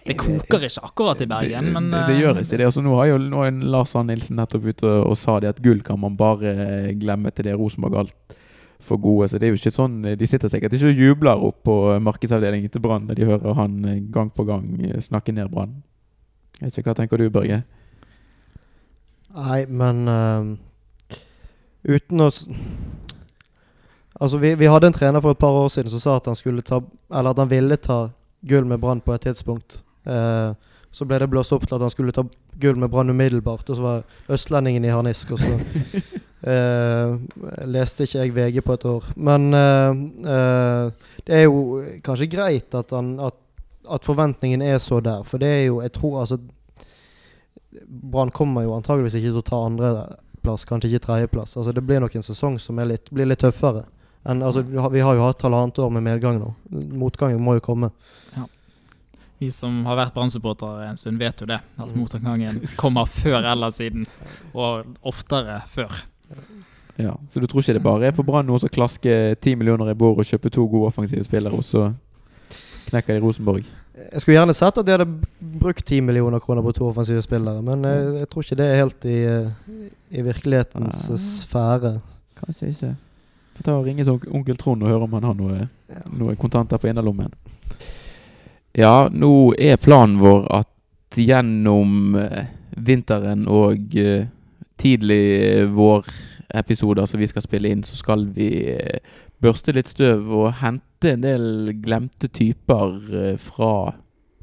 Det 0.07 0.15
koker 0.19 0.65
ikke 0.67 0.85
akkurat 0.87 1.21
i 1.23 1.29
Bergen, 1.31 1.67
det, 1.67 1.73
men 1.75 1.91
det, 1.91 2.05
det 2.09 2.21
gjør 2.21 2.39
ikke 2.41 2.59
det. 2.59 2.69
Altså, 2.69 2.83
nå 2.83 2.95
har 2.99 3.11
jo 3.11 3.19
nå 3.23 3.43
er 3.47 3.59
Lars 3.75 3.95
Arne 3.99 4.15
Nilsen 4.15 4.39
nettopp 4.39 4.71
ute 4.71 4.87
og, 4.87 5.11
og 5.11 5.19
sa 5.19 5.37
det 5.43 5.51
at 5.51 5.61
gull 5.63 5.83
kan 5.87 5.99
man 6.03 6.17
bare 6.19 6.55
glemme 6.99 7.31
til 7.35 7.47
det 7.47 7.59
Rosenborg 7.59 7.99
alt 8.05 8.39
for 8.81 9.03
gode. 9.03 9.29
Så 9.31 9.39
det 9.39 9.51
er 9.51 9.55
jo 9.55 9.61
ikke 9.61 9.75
sånn 9.75 10.01
De 10.07 10.31
sitter 10.31 10.51
sikkert 10.51 10.75
ikke 10.79 10.95
og 10.95 11.03
jubler 11.05 11.43
opp 11.51 11.61
på 11.67 11.77
markedsavdelingen 12.07 12.71
til 12.71 12.83
Brann 12.87 13.11
når 13.11 13.19
de 13.19 13.29
hører 13.35 13.59
han 13.59 13.77
gang 14.15 14.31
på 14.35 14.47
gang 14.49 14.67
snakke 15.03 15.35
ned 15.35 15.51
Brann. 15.53 15.81
Ikke, 16.63 16.87
Hva 16.87 16.95
tenker 16.97 17.21
du, 17.21 17.29
Børge? 17.33 17.63
Nei, 19.35 19.65
men 19.69 20.09
uh, 20.09 21.17
uten 21.87 22.27
å 22.27 22.31
Altså, 24.21 24.37
vi, 24.37 24.51
vi 24.55 24.69
hadde 24.69 24.91
en 24.91 24.93
trener 24.93 25.23
for 25.25 25.33
et 25.33 25.41
par 25.41 25.55
år 25.57 25.71
siden 25.73 25.93
som 25.95 26.01
sa 26.03 26.17
at 26.19 26.27
han 26.29 26.37
skulle 26.37 26.65
ta 26.67 26.83
Eller 27.09 27.31
at 27.31 27.39
han 27.41 27.49
ville 27.49 27.79
ta 27.81 28.11
gull 28.45 28.67
med 28.69 28.81
Brann 28.81 29.01
på 29.05 29.15
et 29.15 29.25
tidspunkt. 29.25 29.83
Uh, 30.09 30.53
så 30.91 31.05
ble 31.05 31.19
det 31.21 31.29
blåst 31.31 31.53
opp 31.53 31.67
til 31.69 31.77
at 31.77 31.85
han 31.85 31.93
skulle 31.93 32.15
ta 32.17 32.25
gull 32.61 32.79
med 32.81 32.91
Brann 32.91 33.13
umiddelbart, 33.13 33.69
og 33.69 33.77
så 33.77 33.85
var 33.85 34.33
østlendingen 34.33 34.85
i 34.85 34.93
harnisk, 34.93 35.35
og 35.37 35.43
så 35.43 35.59
uh, 36.49 37.21
leste 37.75 38.07
ikke 38.09 38.25
jeg 38.25 38.35
VG 38.37 38.63
på 38.65 38.79
et 38.79 38.87
år. 38.89 39.11
Men 39.17 39.53
eh, 39.55 41.13
det 41.27 41.37
er 41.37 41.45
jo 41.45 41.85
kanskje 42.05 42.31
greit 42.33 42.75
at, 42.75 42.97
han, 42.97 43.13
at, 43.29 43.37
at 43.93 44.09
forventningen 44.09 44.65
er 44.65 44.81
så 44.81 45.03
der, 45.05 45.23
for 45.29 45.39
det 45.39 45.53
er 45.59 45.65
jo 45.69 45.83
Jeg 45.85 45.93
tror 46.01 46.21
altså 46.23 46.41
Brann 47.89 48.31
kommer 48.35 48.63
jo 48.67 48.73
antageligvis 48.75 49.15
ikke 49.21 49.31
til 49.31 49.41
å 49.43 49.47
ta 49.47 49.59
andreplass, 49.67 50.65
kanskje 50.67 50.91
ikke 50.91 51.05
tredjeplass. 51.07 51.57
Altså, 51.57 51.73
det 51.75 51.85
blir 51.87 52.01
nok 52.03 52.17
en 52.19 52.23
sesong 52.27 52.59
som 52.59 52.79
er 52.83 52.85
litt, 52.95 53.11
blir 53.15 53.27
litt 53.31 53.39
tøffere. 53.45 53.85
En, 54.27 54.43
altså, 54.43 54.63
vi 54.67 55.01
har- 55.01 55.15
jo 55.17 55.23
hatt 55.23 55.43
halvannet 55.43 55.79
år 55.79 55.91
med 55.93 56.03
medgang 56.03 56.41
nå. 56.41 56.55
Motgangen 56.99 57.41
må 57.41 57.55
jo 57.55 57.61
komme. 57.61 57.91
vi 59.39 59.51
som 59.51 59.87
har 59.87 59.97
vært 59.97 60.13
Brann-supportere 60.15 60.91
en 60.91 60.97
stund, 60.97 61.17
vet 61.19 61.41
jo 61.41 61.47
det. 61.47 61.61
At 61.79 61.95
motgangen 61.97 62.61
kommer 62.77 63.07
før 63.09 63.43
eller 63.53 63.71
siden, 63.71 64.07
og 64.55 64.85
oftere 65.03 65.63
før. 65.67 66.03
Ja, 66.99 67.15
Så 67.33 67.41
du 67.41 67.47
tror 67.47 67.63
ikke 67.63 67.73
det 67.73 67.83
bare 67.83 68.09
er 68.09 68.13
for 68.13 68.23
Brann 68.23 68.47
nå 68.47 68.59
å 68.59 68.69
klaske 68.69 69.39
ti 69.41 69.55
millioner 69.55 69.89
i 69.91 69.95
bord 69.95 70.19
og 70.19 70.27
kjøpe 70.27 70.51
to 70.53 70.67
gode 70.69 70.91
offensive 70.93 71.25
spillere, 71.25 71.55
og 71.55 71.63
så 71.65 71.95
knekker 72.91 73.17
de 73.17 73.21
Rosenborg? 73.25 73.65
Jeg 74.13 74.21
skulle 74.23 74.37
gjerne 74.39 74.55
sett 74.57 74.79
at 74.81 74.87
de 74.87 74.93
hadde 74.95 75.07
brukt 75.61 75.85
10 75.87 76.01
millioner 76.07 76.41
kroner 76.43 76.63
på 76.65 76.73
to 76.77 76.89
offensive 76.89 77.23
spillere, 77.23 77.63
men 77.63 77.83
jeg, 77.85 78.15
jeg 78.21 78.29
tror 78.31 78.43
ikke 78.47 78.57
det 78.61 78.67
er 78.71 78.81
helt 78.81 79.05
i, 79.05 79.19
eh, 79.29 79.51
i 80.19 80.23
virkelighetens 80.27 81.03
Ah. 81.11 81.17
sfære. 81.21 81.93
Kanskje 82.41 82.69
ikke. 82.73 82.95
Får 83.57 83.63
ta 83.67 83.73
og 83.77 83.85
ringe 83.87 84.07
onkel 84.09 84.57
Trond 84.57 84.83
og 84.83 84.89
høre 84.89 85.03
om 85.05 85.13
han 85.19 85.23
har 85.29 85.35
noe, 85.35 85.69
Ja. 85.91 86.03
noe 86.17 86.37
kontanter 86.37 86.79
på 86.79 86.89
innerlommen. 86.89 87.33
Ja, 88.79 89.09
nå 89.11 89.53
er 89.59 89.77
planen 89.77 90.19
vår 90.23 90.47
at 90.61 90.67
gjennom 91.19 92.15
eh, 92.17 92.45
vinteren 92.77 93.47
og 93.51 93.97
tidlig 94.79 95.69
vår 95.75 96.07
episoder 96.55 97.07
som 97.07 97.21
vi 97.21 97.27
skal 97.31 97.43
spille 97.45 97.69
inn, 97.71 97.83
så 97.87 97.97
skal 97.99 98.25
vi 98.35 98.49
eh, 98.73 98.99
børste 99.41 99.75
litt 99.75 99.91
støv 99.91 100.29
og 100.37 100.53
hente 100.61 101.15
en 101.15 101.25
del 101.25 101.75
glemte 101.83 102.29
typer 102.29 102.97
eh, 103.17 103.37
fra 103.41 103.97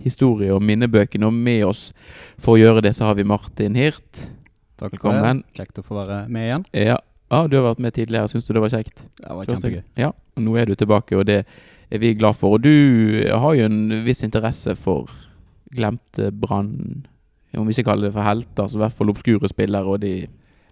historie- 0.04 0.54
og 0.54 0.64
minnebøkene. 0.66 1.28
Og 1.30 1.34
med 1.34 1.66
oss 1.70 1.92
for 2.38 2.56
å 2.56 2.62
gjøre 2.62 2.84
det, 2.86 2.96
så 2.98 3.10
har 3.10 3.18
vi 3.18 3.28
Martin 3.28 3.78
Hirt. 3.78 4.28
Takk 4.78 4.94
for 4.94 4.98
det. 4.98 5.02
Velkommen. 5.02 5.44
Kjekt 5.58 5.82
å 5.82 5.86
få 5.86 6.00
være 6.02 6.24
med 6.30 6.50
igjen. 6.50 6.66
Ja, 6.88 7.00
ah, 7.34 7.48
du 7.50 7.58
har 7.60 7.70
vært 7.72 7.84
med 7.84 7.98
tidligere. 7.98 8.30
Syns 8.32 8.48
du 8.48 8.54
det 8.56 8.64
var 8.64 8.74
kjekt? 8.74 9.06
Det 9.22 9.38
var 9.40 9.50
kjempegøy. 9.50 9.84
Ja, 10.00 10.12
og 10.14 10.46
nå 10.46 10.58
er 10.58 10.70
du 10.70 10.78
tilbake, 10.78 11.18
og 11.18 11.26
det 11.30 11.44
er 11.44 12.04
vi 12.04 12.14
glad 12.18 12.38
for. 12.38 12.58
Og 12.58 12.66
du 12.66 13.24
har 13.28 13.58
jo 13.58 13.70
en 13.70 14.04
viss 14.06 14.26
interesse 14.26 14.76
for 14.78 15.10
glemte 15.76 16.32
Brann 16.32 17.06
Om 17.58 17.66
vi 17.68 17.74
ikke 17.74 17.90
kaller 17.90 18.08
det 18.08 18.14
for 18.14 18.28
helter, 18.28 18.68
så 18.70 18.78
i 18.78 18.82
hvert 18.84 18.94
fall 18.94 19.10
obskure 19.10 19.50
spillere 19.50 19.90
og 19.90 20.02
de 20.04 20.28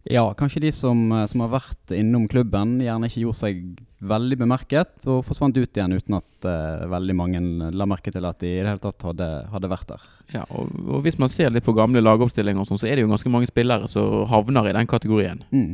Ja, 0.06 0.28
kanskje 0.38 0.62
de 0.68 0.72
som, 0.76 1.00
eh, 1.12 1.26
som 1.26 1.42
har 1.42 1.54
vært 1.56 1.94
innom 1.96 2.28
klubben, 2.30 2.78
gjerne 2.84 3.10
ikke 3.10 3.24
gjorde 3.24 3.42
seg 3.42 3.62
veldig 4.06 4.38
bemerket, 4.38 5.08
og 5.10 5.24
forsvant 5.26 5.58
ut 5.58 5.80
igjen 5.80 5.96
uten 5.98 6.20
at 6.20 6.46
uh, 6.46 6.84
veldig 6.92 7.14
mange 7.18 7.40
la 7.74 7.88
merke 7.90 8.12
til 8.14 8.28
at 8.28 8.38
de 8.44 8.52
i 8.52 8.60
det 8.60 8.68
hele 8.70 8.84
tatt 8.84 9.02
hadde, 9.08 9.30
hadde 9.50 9.72
vært 9.72 9.96
der. 9.96 10.04
Ja, 10.36 10.44
og, 10.54 10.70
og 10.86 11.02
hvis 11.08 11.18
man 11.18 11.32
ser 11.32 11.50
litt 11.50 11.66
på 11.66 11.74
gamle 11.74 12.04
lagoppstillinger, 12.06 12.68
sånn, 12.70 12.78
så 12.78 12.86
er 12.86 13.00
det 13.00 13.06
jo 13.06 13.10
ganske 13.10 13.32
mange 13.34 13.50
spillere 13.50 13.90
som 13.90 14.28
havner 14.30 14.70
i 14.70 14.76
den 14.78 14.92
kategorien. 14.92 15.42
Mm. 15.50 15.74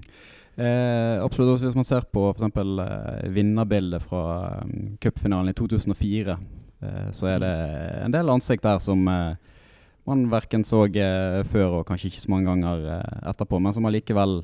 Eh, 0.56 1.24
absolutt. 1.24 1.56
Også 1.56 1.70
hvis 1.70 1.78
man 1.80 1.88
ser 1.88 2.08
på 2.12 2.28
f.eks. 2.32 2.58
Eh, 2.58 3.30
vinnerbildet 3.36 4.04
fra 4.04 4.62
um, 4.64 4.96
cupfinalen 5.02 5.52
i 5.52 5.58
2004, 5.58 6.38
eh, 6.84 7.08
så 7.16 7.32
er 7.32 7.40
det 7.44 7.54
en 8.06 8.16
del 8.16 8.32
ansikt 8.34 8.68
der 8.68 8.82
som 8.84 9.08
eh, 9.08 9.34
man 10.08 10.30
verken 10.32 10.64
så 10.66 10.86
eh, 10.90 11.44
før 11.46 11.80
og 11.82 11.86
kanskje 11.88 12.10
ikke 12.12 12.22
så 12.24 12.30
mange 12.34 12.50
ganger 12.50 12.88
eh, 12.98 13.30
etterpå, 13.30 13.60
men 13.62 13.74
som 13.74 13.86
allikevel 13.86 14.42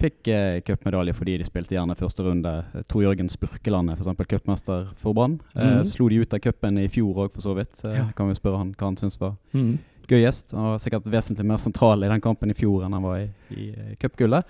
fikk 0.00 0.28
eh, 0.32 0.60
cupmedalje 0.64 1.12
fordi 1.14 1.34
de 1.38 1.44
spilte 1.44 1.74
gjerne 1.76 1.94
første 1.98 2.24
runde. 2.24 2.52
Eh, 2.74 2.82
Tor 2.88 3.02
Jørgen 3.04 3.28
Spurkeland 3.28 3.90
er 3.92 3.96
f.eks. 4.00 4.26
cupmester 4.32 4.88
for 4.96 5.12
Brann. 5.14 5.38
Eh, 5.54 5.76
Mhm. 5.80 5.84
Slo 5.84 6.08
de 6.08 6.20
ut 6.22 6.34
av 6.34 6.40
cupen 6.40 6.78
i 6.80 6.88
fjor 6.88 7.14
òg, 7.26 7.32
for 7.34 7.40
så 7.44 7.54
vidt. 7.54 7.84
Eh, 7.84 7.96
Ja. 7.98 8.06
Kan 8.16 8.28
vi 8.28 8.34
spørre 8.34 8.58
han 8.58 8.72
hva 8.74 8.86
han 8.88 8.96
syns 8.96 9.18
var 9.20 9.36
Mm. 9.54 9.78
gøyest. 10.08 10.50
Han 10.52 10.72
var 10.72 10.78
sikkert 10.78 11.04
vesentlig 11.06 11.44
mer 11.46 11.58
sentral 11.58 12.02
i 12.02 12.08
den 12.08 12.20
kampen 12.20 12.50
i 12.50 12.54
fjor 12.54 12.82
enn 12.84 12.92
han 12.92 13.02
var 13.02 13.18
i, 13.18 13.30
i 13.54 13.94
cupgullet. 14.00 14.44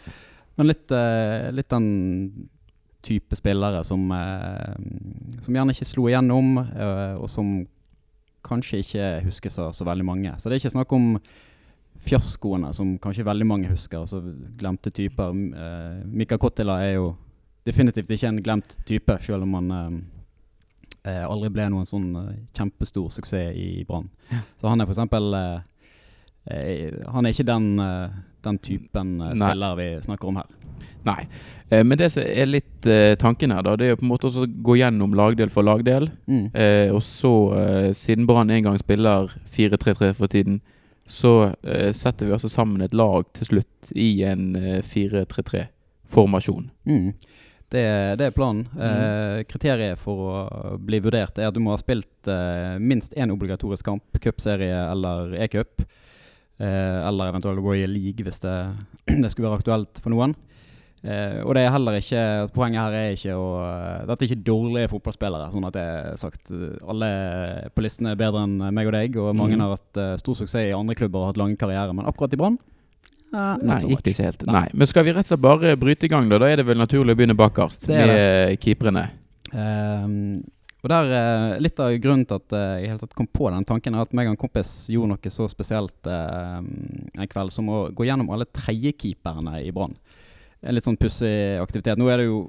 Men 0.56 0.66
litt, 0.68 0.90
eh, 0.90 1.50
litt 1.52 1.68
den 1.68 2.48
type 3.02 3.34
spillere 3.36 3.82
som, 3.84 4.08
som 5.42 5.54
gjerne 5.54 5.72
ikke 5.74 5.86
slo 5.88 6.04
igjennom, 6.08 6.58
og 7.20 7.28
som 7.28 7.66
kanskje 8.50 8.82
ikke 8.82 9.08
huskes 9.28 9.58
av 9.62 9.72
så 9.76 9.86
veldig 9.88 10.06
mange. 10.06 10.34
Så 10.38 10.50
det 10.50 10.58
er 10.58 10.64
ikke 10.64 10.76
snakk 10.76 10.92
om 10.96 11.14
fiaskoene 12.00 12.70
som 12.76 12.94
kanskje 13.02 13.26
veldig 13.28 13.46
mange 13.48 13.72
husker, 13.72 14.02
altså 14.02 14.22
glemte 14.58 14.92
typer. 14.94 15.32
Uh, 15.32 16.00
Mika 16.06 16.38
Kottila 16.40 16.80
er 16.84 16.96
jo 16.98 17.10
definitivt 17.66 18.10
ikke 18.10 18.30
en 18.30 18.42
glemt 18.42 18.76
type, 18.88 19.16
selv 19.22 19.44
om 19.44 19.54
han 19.58 19.74
eh, 19.76 19.90
eh, 21.10 21.24
aldri 21.26 21.50
ble 21.54 21.68
noen 21.72 21.88
sånn 21.88 22.08
uh, 22.16 22.32
kjempestor 22.56 23.10
suksess 23.12 23.56
i 23.56 23.84
Brann. 23.88 24.08
Så 24.60 24.70
han 24.70 24.80
er 24.80 24.90
eh, 24.90 25.60
eh, 26.46 26.98
Han 27.12 27.26
er 27.26 27.34
ikke 27.34 27.48
den, 27.50 27.68
uh, 27.78 28.08
den 28.44 28.58
typen 28.64 29.20
eh, 29.20 29.34
spiller 29.36 29.76
vi 29.76 29.88
snakker 30.08 30.32
om 30.32 30.40
her. 30.40 30.48
Nei. 31.06 31.22
Eh, 31.70 31.84
men 31.84 31.98
det 31.98 32.10
som 32.14 32.24
er 32.24 32.50
litt 32.50 32.86
eh, 32.86 33.14
tanken 33.20 33.54
her, 33.54 33.62
da, 33.66 33.76
det 33.78 33.86
er 33.86 33.94
jo 33.94 34.00
på 34.00 34.06
en 34.06 34.12
måte 34.12 34.30
å 34.30 34.46
gå 34.46 34.76
gjennom 34.80 35.14
lagdel 35.16 35.52
for 35.52 35.66
lagdel. 35.66 36.10
Mm. 36.30 36.46
Eh, 36.54 36.88
og 36.94 37.02
så, 37.06 37.32
eh, 37.60 37.90
siden 37.96 38.28
Brann 38.28 38.50
en 38.50 38.68
gang 38.68 38.78
spiller 38.80 39.32
4-3-3 39.54 40.12
for 40.18 40.32
tiden, 40.32 40.60
så 41.10 41.34
eh, 41.66 41.90
setter 41.96 42.28
vi 42.28 42.34
altså 42.36 42.50
sammen 42.50 42.82
et 42.84 42.94
lag 42.94 43.26
til 43.38 43.52
slutt 43.54 43.92
i 43.98 44.12
en 44.28 44.52
eh, 44.58 44.80
4-3-3-formasjon. 44.86 46.70
Mm. 46.86 47.12
Det, 47.70 47.86
det 48.18 48.26
er 48.26 48.34
planen. 48.34 48.64
Mm. 48.74 48.82
Eh, 48.82 49.40
kriteriet 49.46 49.98
for 50.02 50.26
å 50.26 50.76
bli 50.82 50.98
vurdert 51.02 51.38
er 51.38 51.50
at 51.50 51.54
du 51.54 51.62
må 51.62 51.70
ha 51.70 51.78
spilt 51.78 52.30
eh, 52.30 52.78
minst 52.82 53.14
én 53.14 53.30
obligatorisk 53.30 53.86
kamp, 53.86 54.18
cupserie 54.22 54.74
eller 54.90 55.36
e-cup. 55.46 55.84
Eh, 56.60 56.98
eller 57.08 57.30
eventuelt 57.30 57.62
Royal 57.62 57.94
League 57.94 58.26
hvis 58.26 58.42
det, 58.42 58.56
det 59.22 59.30
skulle 59.30 59.48
være 59.48 59.62
aktuelt 59.62 60.02
for 60.02 60.12
noen. 60.12 60.34
Eh, 61.00 61.38
og 61.46 61.54
det 61.56 61.62
er 61.64 61.70
heller 61.72 61.96
ikke 61.96 62.22
Poenget 62.52 62.82
her 62.82 62.92
er 62.98 63.14
ikke 63.14 63.32
å 63.32 63.44
uh, 63.56 64.02
Dette 64.04 64.26
er 64.26 64.28
ikke 64.34 64.44
dårlige 64.50 64.90
fotballspillere. 64.92 65.46
Sånn 65.54 65.64
at 65.64 65.72
det 65.78 65.84
er 65.88 66.18
sagt 66.20 66.50
eh, 66.52 66.74
Alle 66.92 67.08
på 67.72 67.84
listen 67.86 68.10
er 68.10 68.18
bedre 68.20 68.42
enn 68.44 68.58
meg 68.76 68.90
og 68.90 68.92
deg, 68.98 69.16
og 69.16 69.30
mange 69.38 69.56
Mm. 69.56 69.62
har 69.64 69.72
hatt 69.78 69.96
uh, 70.02 70.10
stor 70.20 70.36
suksess 70.42 70.66
i 70.68 70.74
andre 70.76 70.98
klubber 70.98 71.22
og 71.22 71.30
hatt 71.30 71.40
lange 71.40 71.56
karrierer, 71.56 71.94
men 71.96 72.04
akkurat 72.10 72.36
i 72.36 72.40
Brann 72.42 72.58
eh, 73.32 73.56
Nei, 73.64 73.80
gikk 73.88 74.04
det 74.04 74.12
ikke 74.12 74.28
helt. 74.28 74.44
Nei. 74.52 74.66
Men 74.74 74.90
skal 74.92 75.08
vi 75.08 75.16
rett 75.16 75.24
og 75.24 75.32
slett 75.32 75.46
bare 75.48 75.72
bryte 75.80 76.04
i 76.04 76.12
gang, 76.12 76.28
da? 76.28 76.38
Da 76.44 76.52
er 76.52 76.60
det 76.60 76.68
vel 76.68 76.76
naturlig 76.84 77.16
å 77.16 77.20
begynne 77.22 77.38
bakerst 77.38 77.88
Det 77.88 77.96
er 77.96 78.12
med 78.12 78.60
keeperne. 78.60 79.08
Ehm, 79.56 80.42
og 80.84 80.88
der, 80.92 81.58
Litt 81.64 81.80
av 81.80 81.92
grunnen 82.00 82.28
til 82.28 82.38
at 82.42 82.54
jeg 82.80 82.92
helt 82.92 83.02
tatt 83.04 83.16
kom 83.16 83.26
på 83.28 83.48
den 83.52 83.64
tanken, 83.68 83.96
er 83.96 84.04
at 84.04 84.12
meg 84.16 84.28
og 84.28 84.36
en 84.36 84.40
kompis 84.44 84.86
gjorde 84.92 85.14
noe 85.14 85.32
så 85.32 85.48
spesielt 85.48 86.08
eh, 86.08 86.60
en 86.60 87.28
kveld 87.32 87.52
som 87.56 87.68
å 87.72 87.86
gå 87.92 88.04
gjennom 88.08 88.30
alle 88.32 88.46
tredjekeeperne 88.52 89.62
i 89.64 89.72
Brann. 89.72 89.96
En 90.60 90.76
litt 90.76 90.84
sånn 90.84 90.98
pussig 91.00 91.32
aktivitet. 91.60 91.96
Nå 91.96 92.10
er 92.12 92.20
det 92.20 92.26
jo 92.26 92.42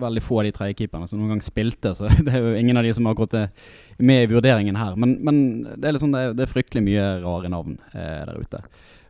veldig 0.00 0.22
få 0.24 0.42
av 0.42 0.48
de 0.48 0.52
tredjekeeperne 0.52 1.08
som 1.08 1.20
noen 1.20 1.34
gang 1.34 1.44
spilte, 1.44 1.94
så 1.96 2.10
det 2.26 2.34
er 2.34 2.44
jo 2.44 2.58
ingen 2.60 2.76
av 2.76 2.84
de 2.84 2.92
som 2.96 3.08
akkurat 3.08 3.38
er 3.40 4.04
med 4.04 4.26
i 4.26 4.28
vurderingen 4.34 4.76
her. 4.76 4.98
Men, 5.00 5.16
men 5.24 5.40
det 5.72 5.88
er 5.88 5.96
litt 5.96 6.04
sånn, 6.04 6.12
det 6.12 6.26
er, 6.26 6.36
det 6.36 6.44
er 6.44 6.52
fryktelig 6.52 6.84
mye 6.84 7.08
rare 7.24 7.50
navn 7.52 7.78
eh, 7.94 8.20
der 8.28 8.36
ute. 8.42 8.62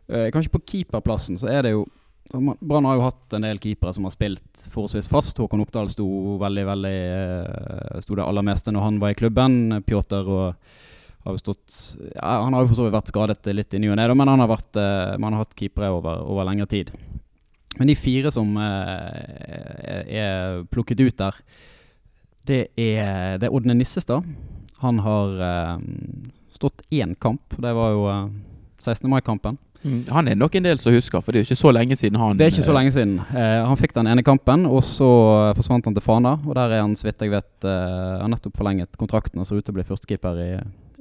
Eh, 0.07 0.31
kanskje 0.31 0.53
på 0.53 0.63
keeperplassen 0.71 1.39
så 1.41 1.51
er 1.51 1.65
det 1.65 1.75
jo 1.75 1.85
Brann 2.33 2.87
har 2.89 2.97
jo 2.97 3.03
hatt 3.05 3.33
en 3.37 3.43
del 3.45 3.59
keepere 3.61 3.91
som 3.93 4.07
har 4.07 4.13
spilt 4.15 4.63
forholdsvis 4.73 5.07
fast. 5.11 5.37
Håkon 5.37 5.61
Oppdal 5.61 5.91
sto 5.93 6.07
veldig, 6.41 6.63
veldig 6.71 6.95
eh, 6.97 7.99
Sto 8.01 8.17
det 8.17 8.25
aller 8.25 8.45
meste 8.47 8.73
når 8.73 8.85
han 8.87 8.97
var 9.03 9.13
i 9.13 9.17
klubben. 9.19 9.83
Pjotr 9.85 10.25
og 10.25 10.47
har 11.25 11.35
jo 11.35 11.41
stått 11.41 11.75
ja, 12.15 12.41
Han 12.41 12.53
har 12.53 12.63
jo 12.63 12.71
for 12.71 12.79
så 12.79 12.87
vidt 12.87 12.97
vært 12.97 13.11
skadet 13.13 13.51
litt 13.53 13.77
i 13.77 13.81
ny 13.81 13.91
og 13.93 13.99
ne, 13.99 14.07
men 14.13 14.33
han 14.33 14.41
har, 14.41 14.49
vært, 14.49 14.73
eh, 14.81 15.13
man 15.21 15.35
har 15.35 15.45
hatt 15.45 15.53
keepere 15.57 15.91
over, 15.93 16.25
over 16.25 16.49
lengre 16.49 16.69
tid. 16.71 16.91
Men 17.79 17.89
de 17.91 17.95
fire 17.99 18.31
som 18.31 18.55
eh, 18.57 20.01
er, 20.21 20.63
plukket 20.71 21.01
ut 21.03 21.17
der, 21.19 21.39
det 22.45 22.61
er, 22.77 23.37
det 23.41 23.49
er 23.49 23.55
Odne 23.55 23.75
Nissestad. 23.75 24.25
Han 24.83 24.99
har 25.03 25.39
eh, 25.49 25.77
stått 26.53 26.85
én 26.93 27.15
kamp. 27.19 27.57
Det 27.57 27.73
var 27.75 27.95
jo 27.95 28.05
eh, 28.11 28.27
16. 28.85 29.09
mai-kampen. 29.11 29.57
Mm. 29.85 29.99
Han 30.09 30.27
er 30.27 30.37
nok 30.37 30.55
en 30.57 30.65
del 30.65 30.79
som 30.81 30.95
husker, 30.95 31.21
for 31.21 31.29
det 31.29 31.39
er 31.39 31.43
jo 31.43 31.51
ikke 31.51 31.59
så 31.59 31.71
lenge 31.75 31.95
siden 31.97 32.17
han 32.17 32.39
Det 32.39 32.47
er 32.47 32.53
ikke 32.55 32.65
så 32.65 32.71
eh, 32.73 32.77
lenge 32.79 32.93
siden. 32.95 33.19
Eh, 33.21 33.59
han 33.69 33.77
fikk 33.77 33.93
den 33.93 34.09
ene 34.09 34.23
kampen, 34.25 34.65
og 34.65 34.81
så 34.85 35.09
eh, 35.49 35.51
forsvant 35.57 35.85
han 35.85 35.97
til 35.97 36.05
Fana. 36.05 36.37
Og 36.41 36.57
der 36.57 36.73
er 36.73 36.81
han, 36.81 36.95
så 36.97 37.05
vidt 37.09 37.21
jeg 37.21 37.33
vet, 37.35 37.53
eh, 37.69 38.15
har 38.23 38.31
nettopp 38.31 38.57
forlenget 38.57 38.97
kontrakten 39.01 39.41
og 39.43 39.49
ser 39.49 39.61
ut 39.61 39.67
til 39.67 39.75
å 39.75 39.77
bli 39.77 39.85
førstekeeper 39.85 40.41
i 40.41 40.49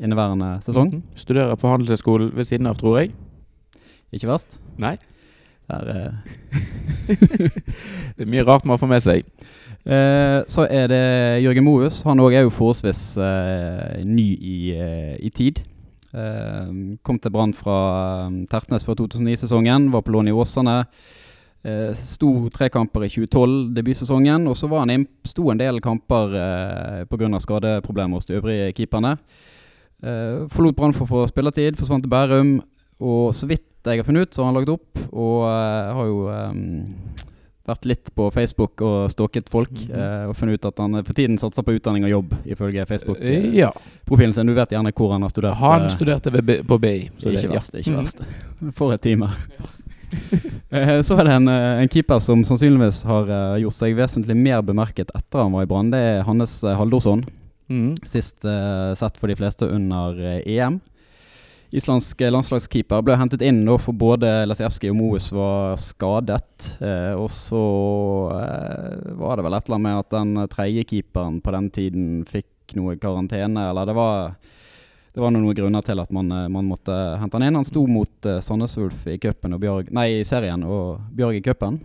inneværende 0.04 0.58
sesong. 0.66 0.92
mhm. 0.92 1.16
Studerer 1.16 1.56
på 1.56 1.70
Handelshøyskolen 1.70 2.34
ved 2.36 2.50
siden 2.50 2.68
av, 2.68 2.76
tror 2.80 3.00
jeg. 3.00 3.14
Ikke 4.14 4.28
verst? 4.28 4.58
Nei. 4.78 4.98
Der, 5.70 5.88
eh. 5.96 6.12
Det 8.16 8.24
er 8.24 8.30
mye 8.30 8.44
rart 8.46 8.66
man 8.68 8.78
får 8.80 8.90
med 8.90 9.04
seg. 9.04 9.28
Eh, 9.84 10.40
så 10.48 10.66
er 10.70 10.88
det 10.92 11.04
Jørgen 11.44 11.64
Mohus. 11.66 12.02
Han 12.08 12.22
òg 12.24 12.36
er 12.36 12.46
jo 12.46 12.52
forholdsvis 12.54 13.02
eh, 13.20 14.04
ny 14.04 14.28
i, 14.36 14.56
eh, 14.76 15.16
i 15.24 15.32
tid. 15.34 15.60
Eh, 16.14 16.70
kom 17.02 17.18
til 17.18 17.32
Brann 17.34 17.54
fra 17.56 17.78
eh, 18.28 18.40
Tertnes 18.50 18.86
før 18.86 19.00
2009-sesongen, 19.02 19.90
var 19.92 20.04
på 20.04 20.14
lån 20.14 20.30
i 20.30 20.36
Åsane. 20.36 20.78
Eh, 21.64 21.96
sto 21.96 22.30
tre 22.52 22.68
kamper 22.68 23.06
i 23.06 23.08
2012, 23.08 23.72
debutsesongen, 23.76 24.46
og 24.50 24.56
så 24.60 24.68
var 24.68 24.84
han 24.84 24.92
inn, 24.92 25.08
sto 25.24 25.48
en 25.48 25.60
del 25.60 25.80
kamper 25.84 26.36
eh, 26.36 27.02
pga. 27.08 27.40
skadeproblemer 27.40 28.20
hos 28.20 28.28
de 28.28 28.36
øvrige 28.36 28.72
keeperne. 28.76 29.16
Eh, 30.04 30.44
forlot 30.52 30.76
Brann 30.76 30.92
for 30.92 31.08
å 31.08 31.12
få 31.12 31.26
spillertid, 31.30 31.80
forsvant 31.80 32.04
til 32.04 32.12
Bærum, 32.12 32.58
og 33.00 33.32
så 33.34 33.46
vidt 33.50 33.62
jeg 33.84 33.98
har 34.00 34.04
funnet 34.06 34.22
ut, 34.28 34.34
så 34.34 34.42
har 34.42 34.52
han 34.52 34.54
lagt 34.60 34.68
opp, 34.72 34.98
og 35.12 35.42
uh, 35.44 35.94
har 35.98 36.06
jo 36.08 36.20
um, 36.32 36.94
vært 37.68 37.84
litt 37.88 38.10
på 38.16 38.30
Facebook 38.32 38.80
og 38.84 39.10
stalket 39.12 39.48
folk, 39.52 39.70
Mm 39.70 39.90
-hmm. 39.90 40.22
uh, 40.24 40.28
og 40.28 40.36
funnet 40.36 40.54
ut 40.54 40.64
at 40.64 40.78
han 40.78 41.04
for 41.04 41.12
tiden 41.14 41.38
satser 41.38 41.62
på 41.62 41.72
utdanning 41.76 42.04
og 42.04 42.10
jobb, 42.10 42.34
ifølge 42.46 42.86
Facebook-profilen 42.86 43.50
uh, 43.50 43.56
Ja. 43.56 44.32
sin. 44.32 44.46
Du 44.46 44.54
vet 44.54 44.68
gjerne 44.70 44.92
hvor 44.92 45.12
han 45.12 45.22
har 45.22 45.28
studert. 45.28 45.54
Han 45.56 45.82
eh, 45.82 45.88
studerte 45.88 46.30
ved, 46.32 46.64
på 46.66 46.78
BI. 46.78 47.10
så 47.18 47.30
det- 47.30 47.38
ikke 47.44 47.48
ja. 47.52 47.58
verst, 47.58 47.74
ikke 47.74 47.90
Mhm. 47.90 48.00
verst. 48.00 48.26
For 48.78 48.92
et 48.92 49.00
time. 49.02 49.28
Eh, 50.70 51.02
Så 51.02 51.16
er 51.18 51.24
det 51.24 51.32
en, 51.32 51.48
eh, 51.48 51.82
en 51.82 51.88
keeper 51.88 52.18
som 52.20 52.42
sannsynligvis 52.44 53.02
har 53.04 53.22
eh, 53.30 53.60
gjort 53.62 53.72
seg 53.74 53.96
vesentlig 53.96 54.36
mer 54.36 54.62
bemerket 54.62 55.10
etter 55.14 55.42
han 55.42 55.52
var 55.52 55.62
i 55.62 55.66
Brann. 55.66 55.90
Det 55.90 55.98
er 55.98 56.22
Hannes 56.22 56.62
eh, 56.64 56.76
Haldorsson. 56.76 57.22
Mm. 57.70 57.96
Sist 58.04 58.44
eh, 58.44 58.94
sett 58.94 59.16
for 59.18 59.26
de 59.28 59.34
fleste 59.36 59.62
under 59.68 60.18
eh, 60.18 60.42
EM. 60.46 60.80
Islandsk 61.74 62.20
eh, 62.22 62.32
landslagskeeper 62.32 63.02
ble 63.02 63.16
hentet 63.18 63.42
inn 63.42 63.64
da 63.66 63.76
for 63.82 63.96
både 63.98 64.30
Lesijevskij 64.46 64.92
og 64.92 64.98
Moes 64.98 65.30
var 65.34 65.78
skadet. 65.80 66.70
Eh, 66.78 67.12
og 67.18 67.30
så 67.34 67.64
eh, 68.38 69.14
var 69.18 69.38
det 69.38 69.46
vel 69.46 69.58
et 69.58 69.66
eller 69.66 69.80
annet 69.80 69.88
med 69.88 70.02
at 70.02 70.12
den 70.14 70.50
tredje 70.52 70.86
keeperen 70.92 71.40
på 71.42 71.54
den 71.56 71.70
tiden 71.74 72.10
fikk 72.30 72.76
noe 72.78 72.94
karantene, 73.00 73.70
eller 73.70 73.90
det 73.90 73.96
var 73.98 74.36
det 75.14 75.22
var 75.22 75.30
noen 75.30 75.54
grunner 75.54 75.82
til 75.86 76.00
at 76.02 76.10
man, 76.14 76.30
eh, 76.34 76.48
man 76.50 76.66
måtte 76.66 76.94
hente 77.20 77.38
han 77.38 77.46
inn. 77.46 77.58
Han 77.60 77.66
sto 77.66 77.84
mot 77.86 78.26
eh, 78.26 78.40
Sandnes 78.42 78.74
Ulf 78.82 79.06
i 79.06 79.14
i 79.14 80.24
serien 80.26 80.64
og 80.66 81.04
Bjørg 81.14 81.38
i 81.38 81.42
cupen. 81.42 81.78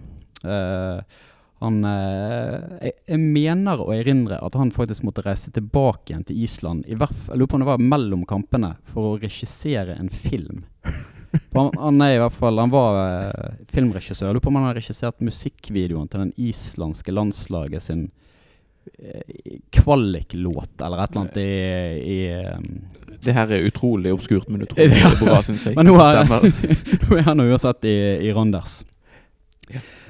Eh, 0.44 0.98
han 1.60 1.82
eh, 1.84 2.58
jeg, 2.88 2.94
jeg 3.12 3.20
mener 3.20 3.82
å 3.84 3.90
erindre 3.92 4.38
at 4.46 4.56
han 4.56 4.72
faktisk 4.72 5.04
måtte 5.08 5.26
reise 5.26 5.52
tilbake 5.52 6.14
igjen 6.14 6.24
til 6.30 6.40
Island. 6.46 6.86
I 6.88 6.96
hvert 7.00 7.18
jeg 7.28 7.40
lurer 7.42 7.52
på 7.52 7.58
om 7.60 7.64
det 7.66 7.72
var 7.72 7.84
mellom 7.84 8.22
kampene 8.30 8.74
for 8.94 9.10
å 9.10 9.18
regissere 9.20 9.98
en 10.00 10.08
film. 10.14 10.62
Han, 11.54 11.68
han 11.78 12.00
er 12.02 12.16
i 12.16 12.22
hvert 12.24 12.34
fall 12.34 12.58
Han 12.58 12.72
var 12.74 12.96
eh, 13.04 13.58
filmregissør. 13.70 14.30
Jeg 14.32 14.38
lurer 14.38 14.46
på 14.48 14.50
om 14.54 14.58
han 14.62 14.70
har 14.72 14.80
regissert 14.80 15.20
musikkvideoen 15.22 16.08
til 16.10 16.24
den 16.24 16.32
islandske 16.42 17.14
landslaget 17.14 17.86
sin 17.86 18.08
eh, 18.98 19.60
kvaliklåt, 19.76 20.74
eller 20.82 21.04
et 21.04 21.12
eller 21.12 21.22
annet 21.26 21.38
i, 21.44 22.16
i 22.16 23.20
Det 23.20 23.36
her 23.36 23.52
er 23.52 23.68
utrolig 23.68 24.16
obskurt, 24.16 24.48
men 24.50 24.64
utrolig 24.66 24.96
Ja. 25.04 25.12
bra, 25.20 25.42
syns 25.46 25.68
jeg. 25.70 25.76
Men 25.78 25.92
nå 25.92 26.00
er, 26.02 26.24
nå 27.04 27.20
er 27.20 27.28
han 27.28 27.46
uansett 27.46 27.86
i, 27.92 27.98
i 28.26 28.34
Randers. 28.34 28.80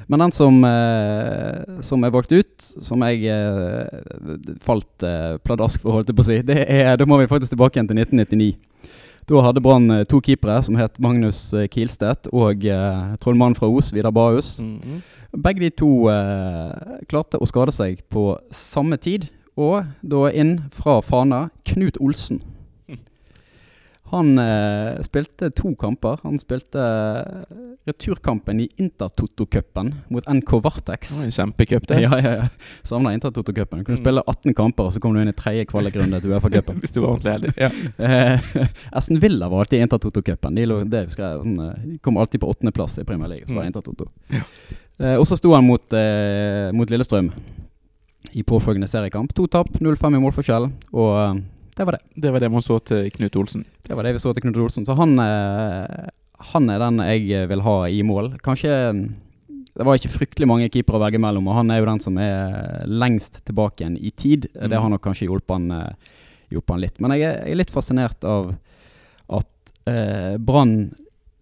Men 0.09 0.23
den 0.23 0.31
som, 0.33 0.63
eh, 0.65 1.81
som 1.85 2.03
er 2.03 2.13
valgt 2.13 2.31
ut, 2.33 2.69
som 2.81 3.03
jeg 3.05 3.29
eh, 3.29 4.55
falt 4.65 5.05
eh, 5.05 5.37
pladask 5.45 5.83
for, 5.83 5.99
holdt 5.99 6.09
jeg 6.09 6.17
på 6.17 6.25
å 6.25 6.29
si, 6.31 6.39
det 6.47 6.63
er, 6.65 6.95
da 6.97 7.05
må 7.05 7.19
vi 7.21 7.29
faktisk 7.29 7.53
tilbake 7.53 7.77
igjen 7.77 7.91
til 7.91 8.01
1999. 8.01 8.49
Da 9.29 9.43
hadde 9.45 9.61
Brann 9.61 9.85
eh, 9.93 10.05
to 10.09 10.17
keepere 10.25 10.57
som 10.65 10.79
het 10.79 10.97
Magnus 11.03 11.43
eh, 11.53 11.67
Kilstedt 11.69 12.31
og 12.33 12.65
eh, 12.65 13.15
trollmannen 13.21 13.57
fra 13.59 13.69
Os, 13.69 13.93
Vidar 13.93 14.15
Bahus. 14.15 14.55
Mhm. 14.63 15.01
Begge 15.45 15.61
de 15.61 15.69
to 15.77 15.91
eh, 16.09 17.03
klarte 17.05 17.37
å 17.37 17.45
skade 17.45 17.75
seg 17.75 18.01
på 18.09 18.31
samme 18.49 18.97
tid, 18.97 19.29
og 19.59 19.85
da 20.01 20.31
inn 20.33 20.55
fra 20.73 21.03
Fana 21.05 21.51
Knut 21.69 22.01
Olsen. 22.01 22.41
Han 24.11 24.39
eh, 24.41 25.01
spilte 25.05 25.49
to 25.53 25.75
kamper. 25.79 26.17
Han 26.23 26.39
spilte 26.41 26.81
eh, 26.81 27.57
returkampen 27.89 28.59
i 28.63 28.69
Intertoto-cupen 28.81 29.91
mot 30.09 30.25
NK 30.29 30.51
Vartex. 30.63 31.11
En 31.25 31.31
kjempecup, 31.31 31.87
det. 31.87 31.99
Ja, 32.01 32.17
ja, 32.17 32.31
ja. 32.39 32.47
Savna 32.83 33.13
Intertoto-cupen. 33.13 33.83
Kunne 33.85 33.97
Mm. 33.99 34.03
spille 34.03 34.23
18 34.27 34.53
kamper, 34.57 34.83
og 34.89 34.93
så 34.93 34.99
kom 35.03 35.13
du 35.13 35.21
inn 35.21 35.29
i 35.29 35.35
tredje 35.37 35.65
kvalikrunde 35.69 36.21
til 36.21 36.31
Uefa-cupen. 36.33 36.79
Hvis 36.83 36.91
du 36.95 37.01
var 37.01 37.15
ordentlig 37.15 37.33
heldig. 37.37 37.53
Ja. 37.57 37.69
Eh, 38.09 38.67
Aston 38.91 39.19
Villa 39.21 39.47
var 39.49 39.59
alltid 39.65 39.79
i 39.79 39.83
Intertoto-cupen. 39.85 40.55
De, 40.55 40.65
sånn, 41.13 41.55
eh, 41.61 41.79
de 41.85 41.97
kom 42.01 42.17
alltid 42.17 42.41
på 42.41 42.49
åttendeplass 42.49 42.97
i 43.01 43.05
Premier 43.05 43.29
League. 43.29 43.47
Så 43.47 43.53
var 43.55 43.63
det 43.67 43.73
Intertoto. 43.73 44.07
Ja. 44.33 44.41
Eh, 44.99 45.15
og 45.19 45.25
så 45.29 45.37
sto 45.37 45.53
han 45.53 45.65
mot, 45.67 45.93
eh, 45.93 46.71
mot 46.75 46.89
Lillestrøm 46.89 47.29
i 48.33 48.43
påfølgende 48.43 48.87
seriekamp. 48.89 49.33
To 49.37 49.45
tap, 49.47 49.69
0-5 49.79 50.17
i 50.17 50.21
målforskjell, 50.25 50.67
og 50.93 51.13
eh, 51.21 51.41
det 51.79 51.85
var 51.87 51.95
det. 51.95 52.01
Det 52.19 52.31
var 52.35 52.43
det 52.43 52.49
man 52.51 52.61
så 52.65 52.75
til 52.83 53.07
Knut 53.15 53.35
Olsen. 53.39 53.63
Det 53.87 53.95
var 53.95 54.03
det 54.03 54.11
vi 54.17 54.19
så 54.21 54.33
til 54.35 54.43
Knut 54.43 54.57
Olsen. 54.59 54.85
Så 54.87 54.95
han, 54.99 55.15
eh, 55.23 56.09
han 56.51 56.69
er 56.69 56.79
den 56.83 56.99
jeg 57.07 57.47
vil 57.49 57.63
ha 57.65 57.77
i 57.87 58.01
mål. 58.03 58.33
Kanskje 58.43 58.75
Det 59.79 59.85
var 59.87 59.95
ikke 59.95 60.11
fryktelig 60.11 60.47
mange 60.49 60.67
keepere 60.73 60.97
å 60.97 61.03
velge 61.05 61.19
mellom, 61.23 61.45
og 61.47 61.55
han 61.55 61.69
er 61.71 61.77
jo 61.79 61.85
den 61.87 61.99
som 62.03 62.17
er 62.19 62.83
lengst 62.89 63.37
tilbake 63.47 63.79
igjen 63.85 63.95
i 63.95 64.11
tid. 64.11 64.47
Det 64.51 64.75
har 64.75 64.89
nok 64.91 65.01
kanskje 65.05 65.29
hjulpet 65.29 65.55
han, 65.55 65.71
eh, 65.71 65.93
hjulpet 66.51 66.73
han 66.73 66.81
litt. 66.83 66.99
Men 66.99 67.11
jeg 67.15 67.21
er, 67.29 67.55
litt 67.55 67.71
fascinert 67.71 68.25
av 68.27 68.55
at 69.29 69.71
eh, 69.87 70.35
Brann 70.37 70.91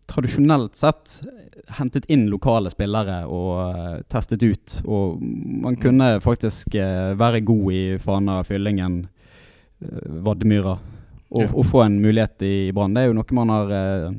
tradisjonelt 0.08 0.76
sett 0.76 1.22
hentet 1.80 2.06
inn 2.14 2.28
lokale 2.30 2.70
spillere 2.70 3.24
og 3.26 3.58
eh, 3.76 4.02
testet 4.12 4.44
ut. 4.44 4.82
Og 4.86 5.18
man 5.22 5.74
Mm. 5.76 5.82
kunne 5.82 6.20
faktisk 6.22 6.76
eh, 6.76 7.16
være 7.18 7.42
god 7.44 7.72
i 7.74 7.98
Fana, 7.98 8.44
Fyllingen, 8.44 9.08
eh, 9.08 9.17
Vaddemyra. 9.80 10.78
Og, 11.30 11.42
Ja. 11.44 11.64
få 11.64 11.82
en 11.86 12.00
mulighet 12.02 12.42
i 12.42 12.72
Brann. 12.72 12.94
Det 12.94 13.04
er 13.04 13.08
jo 13.08 13.14
noe 13.14 13.26
man 13.36 13.50
har 13.50 13.72
eh, 13.72 14.12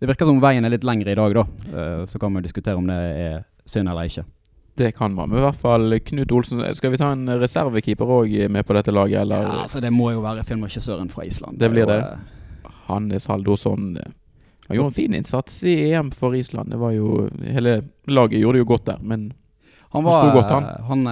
Det 0.00 0.06
virker 0.08 0.26
som 0.26 0.40
veien 0.40 0.64
er 0.64 0.70
litt 0.70 0.84
lengre 0.84 1.10
i 1.12 1.14
dag, 1.18 1.34
da. 1.34 1.44
Eh, 1.74 2.04
så 2.06 2.18
kan 2.18 2.32
man 2.32 2.42
diskutere 2.42 2.76
om 2.76 2.86
det 2.86 2.94
er 2.96 3.44
synd 3.66 3.88
eller 3.88 4.06
ikke. 4.08 4.24
Det 4.78 4.92
kan 4.96 5.12
man. 5.12 5.28
Men 5.28 5.38
i 5.40 5.42
hvert 5.42 5.56
fall 5.58 5.98
Knut 6.06 6.30
Olsen 6.32 6.62
Skal 6.74 6.90
vi 6.92 6.96
ta 6.96 7.10
en 7.12 7.26
reservekeeper 7.26 8.06
òg 8.06 8.48
med 8.48 8.64
på 8.64 8.74
dette 8.74 8.92
laget, 8.94 9.20
eller? 9.20 9.42
Ja, 9.42 9.62
altså 9.64 9.80
Det 9.82 9.90
må 9.92 10.12
jo 10.12 10.20
være 10.22 10.44
filmregissøren 10.44 11.10
fra 11.10 11.24
Island. 11.26 11.58
Det 11.58 11.70
blir 11.70 11.84
det. 11.86 11.98
eh, 11.98 12.70
Hannes 12.86 13.26
Haldosson 13.26 13.96
eh, 13.96 14.12
Han 14.68 14.76
gjorde 14.76 14.86
en 14.88 14.94
fin 14.94 15.14
innsats 15.14 15.64
i 15.64 15.90
EM 15.92 16.10
for 16.12 16.32
Island. 16.34 16.70
Det 16.70 16.78
var 16.78 16.92
jo 16.92 17.28
Hele 17.42 17.82
laget 18.06 18.40
gjorde 18.40 18.52
det 18.58 18.64
jo 18.66 18.70
godt 18.72 18.84
der, 18.86 18.98
men 19.02 19.32
Han 19.92 20.02
Han 20.02 20.04
var 20.04 20.12
sto 20.12 20.40
godt, 20.40 20.50
han. 20.50 20.64
eh, 20.64 20.84
Han 20.86 21.06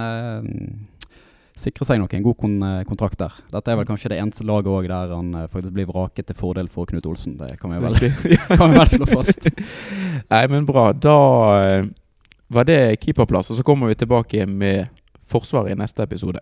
sikrer 1.57 1.87
seg 1.89 2.01
nok 2.01 2.13
en 2.13 2.25
god 2.25 2.37
kon 2.39 2.57
eh, 2.65 2.81
kontrakt 2.87 3.19
der. 3.21 3.35
Dette 3.53 3.71
er 3.71 3.79
vel 3.79 3.87
kanskje 3.89 4.11
det 4.13 4.19
eneste 4.21 4.45
laget 4.47 4.69
òg 4.71 4.89
der 4.89 5.13
han 5.15 5.31
eh, 5.35 5.47
faktisk 5.51 5.75
blir 5.75 5.89
vraket 5.89 6.29
til 6.29 6.37
fordel 6.37 6.69
for 6.71 6.89
Knut 6.89 7.07
Olsen. 7.09 7.37
Det 7.39 7.55
kan 7.61 7.73
vi 7.73 7.81
vel, 7.83 7.97
kan 8.59 8.73
vi 8.73 8.81
vel 8.81 8.91
slå 8.93 9.09
fast. 9.09 9.49
Nei, 10.33 10.43
men 10.53 10.67
bra. 10.69 10.91
Da 10.93 11.17
eh, 11.63 11.89
var 12.53 12.69
det 12.69 12.99
keeperplass, 13.03 13.51
og 13.51 13.59
så 13.59 13.65
kommer 13.67 13.91
vi 13.91 13.99
tilbake 13.99 14.45
med 14.47 14.87
Forsvaret 15.27 15.73
i 15.73 15.79
neste 15.79 16.05
episode. 16.05 16.39